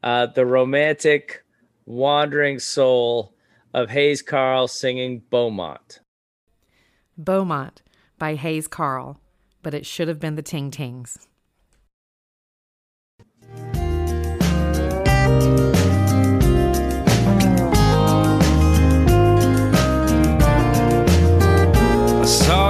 [0.02, 1.44] uh, the romantic,
[1.86, 3.32] wandering soul
[3.72, 6.00] of Hayes Carll singing Beaumont.
[7.16, 7.82] Beaumont
[8.18, 9.20] by Hayes Carll,
[9.62, 11.28] but it should have been the Ting Tings.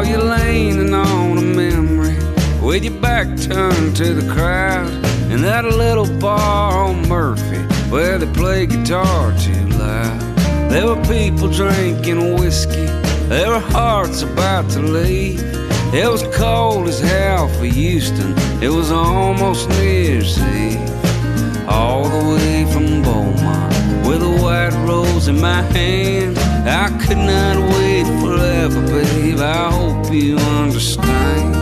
[0.03, 2.17] I saw you leaning on a memory
[2.61, 4.91] with your back turned to the crowd
[5.31, 10.21] in that little bar on Murphy where they play guitar too loud.
[10.69, 12.87] There were people drinking whiskey,
[13.29, 15.41] there were hearts about to leave.
[15.95, 21.69] It was cold as hell for Houston, it was almost New Year's Eve.
[21.69, 23.73] All the way from Beaumont
[24.05, 26.42] with a white rose in my hand.
[26.65, 29.41] I could not wait forever, babe.
[29.41, 31.57] I hope you understand.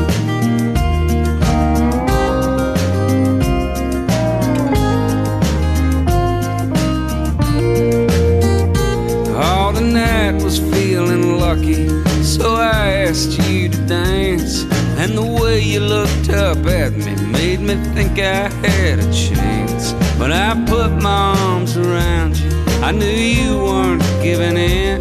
[9.37, 11.89] All the night was feeling lucky,
[12.23, 14.65] so I asked you to dance.
[14.99, 19.95] And the way you looked up at me made me think I had a chance.
[20.19, 22.50] But I put my arms around you,
[22.91, 25.01] I knew you weren't giving in.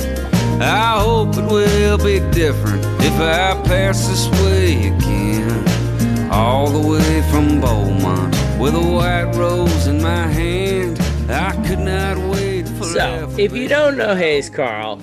[0.61, 6.29] I hope it will be different if I pass this way again.
[6.31, 10.99] All the way from Beaumont with a white rose in my hand.
[11.31, 12.93] I could not wait forever.
[12.93, 15.01] So, if you don't know Hayes Carll,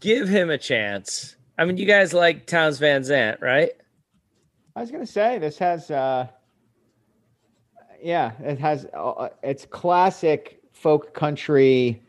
[0.00, 1.36] give him a chance.
[1.58, 3.72] I mean, you guys like Townes Van Zandt, right?
[4.74, 6.28] I was gonna say this has, uh,
[8.02, 8.86] yeah, it has.
[8.94, 12.02] Uh, it's classic folk country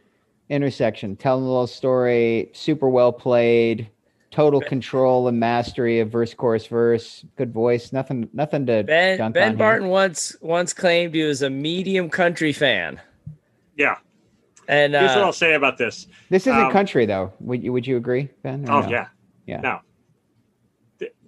[0.49, 3.89] intersection, telling a little story, super well played,
[4.31, 7.91] total control and mastery of verse, chorus, verse, good voice.
[7.93, 9.57] Nothing, nothing to Ben dunk Ben on here.
[9.57, 12.99] Barton once once claimed he was a medium country fan,
[13.75, 13.97] Yeah.
[14.67, 16.07] and Here's what uh, I'll say about this.
[16.29, 17.33] This isn't Um, country though.
[17.39, 18.65] Would you, would you agree, Ben?
[18.69, 18.89] Oh no?
[18.89, 19.07] yeah.
[19.45, 19.61] yeah.
[19.61, 19.79] No.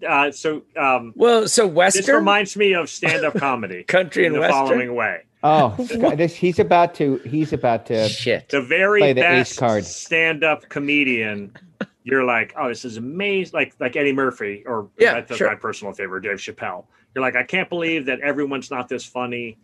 [0.08, 4.36] Uh, so um, well, so this Western reminds me of stand-up comedy country in and
[4.36, 4.68] the Western.
[4.68, 5.22] following way.
[5.44, 5.76] Oh,
[6.16, 7.18] this he's about to.
[7.18, 8.08] He's about to.
[8.10, 8.50] Shit.
[8.50, 9.86] The very Play the ace best card.
[9.86, 11.56] stand-up comedian.
[12.04, 13.54] You're like, oh, this is amazing.
[13.54, 15.48] Like like Eddie Murphy, or Yeah, that's sure.
[15.48, 16.86] my personal favorite, Dave Chappelle.
[17.16, 19.58] You're like, I can't believe that everyone's not this funny.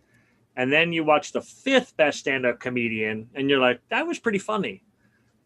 [0.55, 4.39] And then you watch the fifth best stand-up comedian, and you're like, that was pretty
[4.39, 4.84] funny.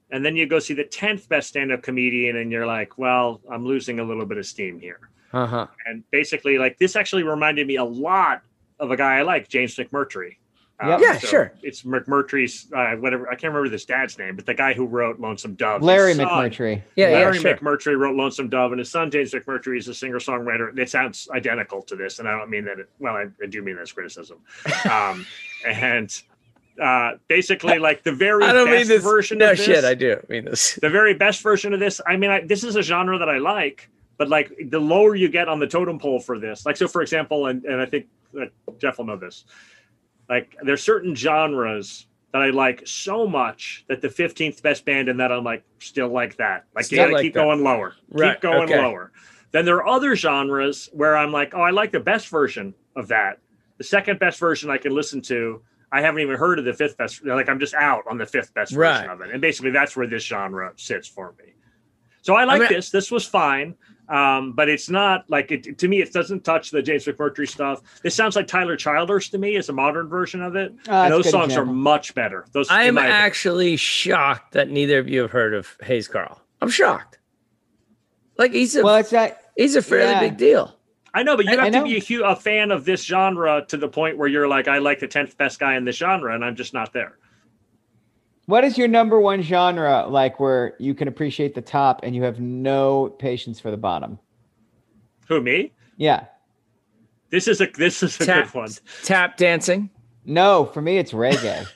[0.09, 3.65] And then you go see the tenth best stand-up comedian, and you're like, well, I'm
[3.65, 4.99] losing a little bit of steam here.
[5.34, 5.67] Uh huh.
[5.86, 8.41] and basically like this actually reminded me a lot
[8.82, 10.36] of a guy I like, James McMurtry.
[10.84, 10.99] Yep.
[10.99, 11.53] Yeah, sure.
[11.61, 13.27] It's McMurtry's uh, whatever.
[13.27, 15.84] I can't remember this dad's name, but the guy who wrote Lonesome Dove.
[15.84, 16.82] Larry son- McMurtry.
[16.95, 17.55] Yeah, yeah, Larry sure.
[17.55, 20.75] McMurtry wrote Lonesome Dove, and his son James McMurtry is a singer songwriter.
[20.75, 22.79] It sounds identical to this, and I don't mean that.
[22.79, 24.39] It, well, I, I do mean that as criticism.
[24.89, 25.27] Um,
[25.67, 26.19] and
[26.82, 29.03] uh, basically, like the very I don't best mean this.
[29.03, 30.79] version no of this, shit, I do mean this.
[30.82, 33.38] the very best version of this i mean I, this is a genre that i
[33.38, 33.89] like
[34.22, 37.01] but like the lower you get on the totem pole for this like so for
[37.01, 38.05] example and, and i think
[38.78, 39.45] jeff will know this
[40.30, 45.17] like there's certain genres that i like so much that the 15th best band in
[45.17, 47.39] that i'm like still like that like Still you gotta like keep that.
[47.43, 48.80] going lower Right, keep going okay.
[48.80, 49.11] lower
[49.53, 53.07] then there are other genres where i'm like oh i like the best version of
[53.07, 53.39] that
[53.80, 55.63] the second best version i can listen to
[55.93, 57.26] I haven't even heard of the fifth best.
[57.26, 60.07] Like I'm just out on the fifth best version of it, and basically that's where
[60.07, 61.51] this genre sits for me.
[62.22, 62.91] So I like mean- this.
[62.91, 63.76] This was fine,
[64.10, 66.02] um, but it's not like it to me.
[66.02, 67.82] It doesn't touch the James McMurtry stuff.
[68.04, 70.72] This sounds like Tyler Childers to me as a modern version of it.
[70.74, 71.72] Oh, that's and those songs example.
[71.72, 72.45] are much better.
[72.52, 73.22] Those I'm my opinion.
[73.22, 76.41] actually shocked that neither of you have heard of Hayes Carll.
[76.62, 77.20] I'm shocked.
[78.38, 79.38] Like he's a Well, it's not.
[79.56, 80.20] he's a fairly yeah.
[80.20, 80.76] big deal.
[81.14, 83.04] I know, but you I- have I to be a, hu- a fan of this
[83.04, 85.97] genre to the point where you're like, I like the tenth best guy in this
[85.97, 87.18] genre, and I'm just not there.
[88.52, 92.24] What is your number one genre like where you can appreciate the top and you
[92.24, 94.20] have no patience for the bottom?
[95.30, 95.72] Who me?
[95.95, 96.26] Yeah.
[97.30, 98.70] This is a this is a Tap, good one.
[99.04, 99.89] tap dancing.
[100.26, 101.66] No, for me it's reggae.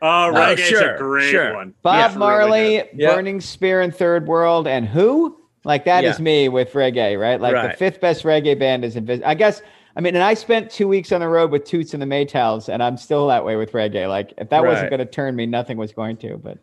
[0.00, 1.54] Oh, oh reggae's sure, a great sure.
[1.54, 1.74] one.
[1.82, 2.88] Bob Yeah, Marley, really good.
[2.94, 3.14] Yeah.
[3.16, 5.36] Burning Spear in Third World, and who?
[5.64, 6.22] Like that is Yeah.
[6.22, 7.38] me with reggae, right?
[7.40, 9.22] Like the fifth best reggae band is Invis.
[9.24, 9.60] I guess.
[9.98, 12.68] I mean, and I spent two weeks on the road with Toots and the Maytals,
[12.68, 14.08] and I'm still that way with reggae.
[14.08, 16.36] Like if that wasn't going to turn me, nothing was going to.
[16.36, 16.58] But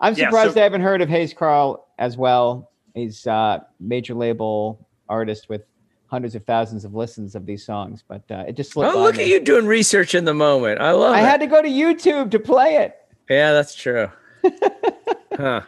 [0.00, 2.72] I'm Yeah, surprised so- I haven't heard of Hayes Carll as well.
[2.94, 5.62] He's uh, major label artist with
[6.08, 8.94] hundreds of thousands of listens of these songs, but uh, it just slipped.
[8.96, 9.22] Oh, look me.
[9.22, 10.80] at you doing research in the moment.
[10.80, 11.24] I love I it.
[11.24, 12.96] had to go to YouTube to play it.
[13.30, 14.10] yeah, that's true.
[15.36, 15.60] huh.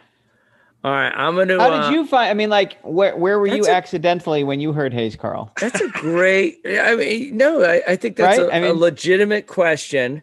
[0.86, 1.58] All right, I'm gonna.
[1.58, 2.30] How uh, did you find?
[2.30, 5.50] I mean, like, where where were you a- accidentally when you heard Hayes Carll?
[5.60, 6.60] That's a great.
[6.64, 8.48] I mean, no, I, I think that's Right?
[8.48, 10.22] a, I a mean- legitimate question.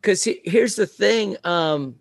[0.00, 1.36] Because here's the thing.
[1.44, 1.96] Um,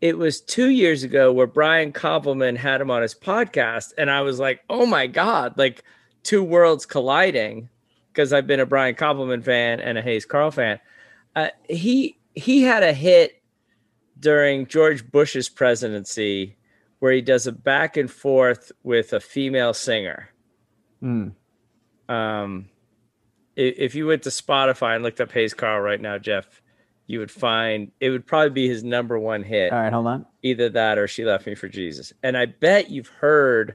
[0.00, 4.22] it was two years ago where Brian Koppelman had him on his podcast, and I
[4.22, 5.84] was like, "Oh my god!" Like
[6.22, 7.68] two worlds colliding.
[8.14, 10.80] Because I've been a Brian Koppelman fan and a Hayes Carll fan.
[11.36, 13.42] Uh, he he had a hit
[14.18, 16.56] during George Bush's presidency
[17.00, 20.28] where he does a back and forth with a female singer
[21.00, 21.28] Hmm.
[22.08, 22.68] um
[23.56, 26.60] if you went to spotify and looked up hayes carll right now jeff
[27.06, 30.26] you would find it would probably be his number one hit All right, hold on.
[30.42, 33.74] either that or she left me for jesus and i bet you've heard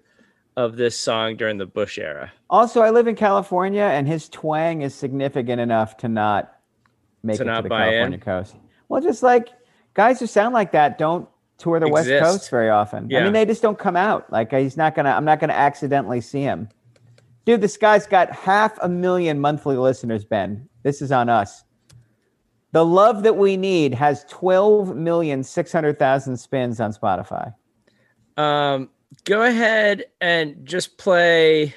[0.57, 4.83] of this song during the bush era Also, I live in California, and his twang
[4.83, 6.55] is significant enough to not
[7.23, 7.91] make To it not to the buy in?
[7.91, 8.55] California coast.
[8.87, 9.49] Well, just like
[9.95, 13.07] guys who sound like that don't tour the West Coast very often.
[13.21, 14.31] I mean, they just don't come out.
[14.31, 15.11] Like he's not gonna.
[15.11, 16.69] I'm not gonna accidentally see him.
[17.45, 20.25] Dude, this guy's got half a million monthly listeners.
[20.25, 21.63] Ben, this is on us.
[22.71, 27.53] The love that we need has 12 million 600,000 spins on Spotify.
[28.37, 28.89] um
[29.23, 31.73] go ahead and just play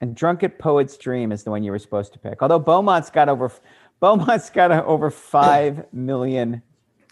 [0.00, 2.40] And Drunken Poet's Dream is the one you were supposed to pick.
[2.40, 3.52] Although Beaumont's got over
[4.00, 6.62] Beaumont's got over five million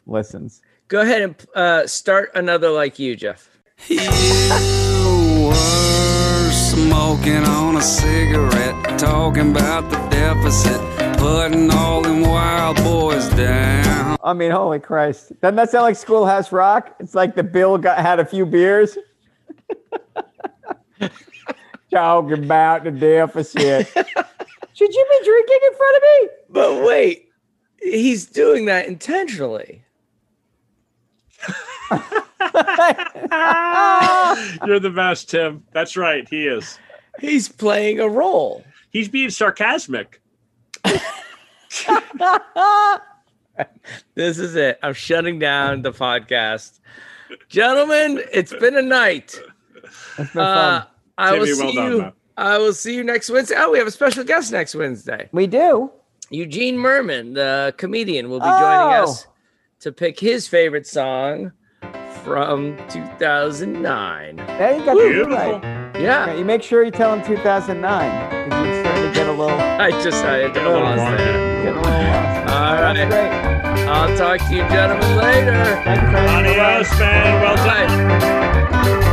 [0.06, 0.62] listens.
[0.88, 3.50] Go ahead and uh start another like you jeff
[3.88, 3.98] You
[5.48, 10.80] were smoking on a cigarette, talking about the deficit,
[11.18, 14.16] putting all them wild boys down.
[14.22, 15.32] I mean, holy Christ!
[15.40, 16.94] Doesn't that sound like Schoolhouse Rock?
[17.00, 18.96] It's like the Bill got had a few beers.
[21.90, 23.86] Talking about the deficit.
[23.92, 26.28] Should you be drinking in front of me?
[26.48, 27.28] but wait
[27.82, 29.83] he's doing that intentionally
[34.66, 35.64] You're the best, Tim.
[35.72, 36.28] That's right.
[36.28, 36.78] He is.
[37.20, 40.20] he's playing a role He's being sarcastic.
[44.16, 44.78] This is it.
[44.82, 46.80] I'm shutting down the podcast.
[47.48, 49.38] Gentlemen, it's been a night.
[50.16, 50.86] Been Uh, fun.
[51.18, 51.98] I will see well done, you.
[51.98, 52.12] man.
[52.36, 53.54] I will see you next Wednesday.
[53.58, 55.28] Oh, we have a special guest next Wednesday.
[55.30, 55.92] We do.
[56.30, 59.04] Eugene Mirman, the comedian, will be joining Oh.
[59.04, 59.26] us
[59.84, 61.52] to pick his favorite song
[62.22, 64.36] from 2009.
[64.36, 65.34] There you got the Beautiful.
[65.36, 66.00] right.
[66.00, 69.32] Yeah, Okay, you make sure you tell him 2009 because you're starting to get a
[69.32, 71.62] little, I just I had Get a little lost there.
[71.64, 72.50] get a little lost.
[72.50, 73.86] All That's great.
[73.86, 75.82] I'll talk to you gentlemen later.
[75.84, 76.30] Thank you, friends.
[76.48, 77.42] Adios, man.
[77.42, 79.04] Well done.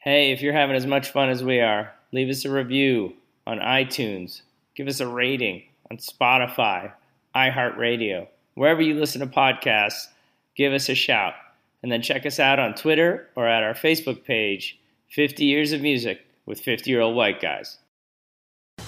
[0.00, 3.14] Hey, if you're having as much fun as we are, leave us a review
[3.46, 4.40] on iTunes.
[4.78, 6.92] Give us a rating on Spotify,
[7.34, 10.06] iHeartRadio, wherever you listen to podcasts.
[10.54, 11.34] Give us a shout.
[11.82, 15.80] And then check us out on Twitter or at our Facebook page, 50 Years of
[15.80, 17.78] Music with 50 Year Old White Guys.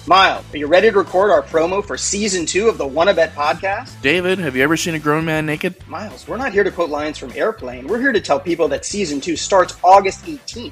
[0.07, 3.35] Miles, are you ready to record our promo for season two of the Wanna Bet
[3.35, 4.01] podcast?
[4.01, 5.75] David, have you ever seen a grown man naked?
[5.89, 7.85] Miles, we're not here to quote lines from Airplane.
[7.85, 10.71] We're here to tell people that season two starts August 18th.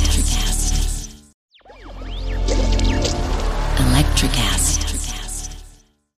[4.11, 4.70] Electricast.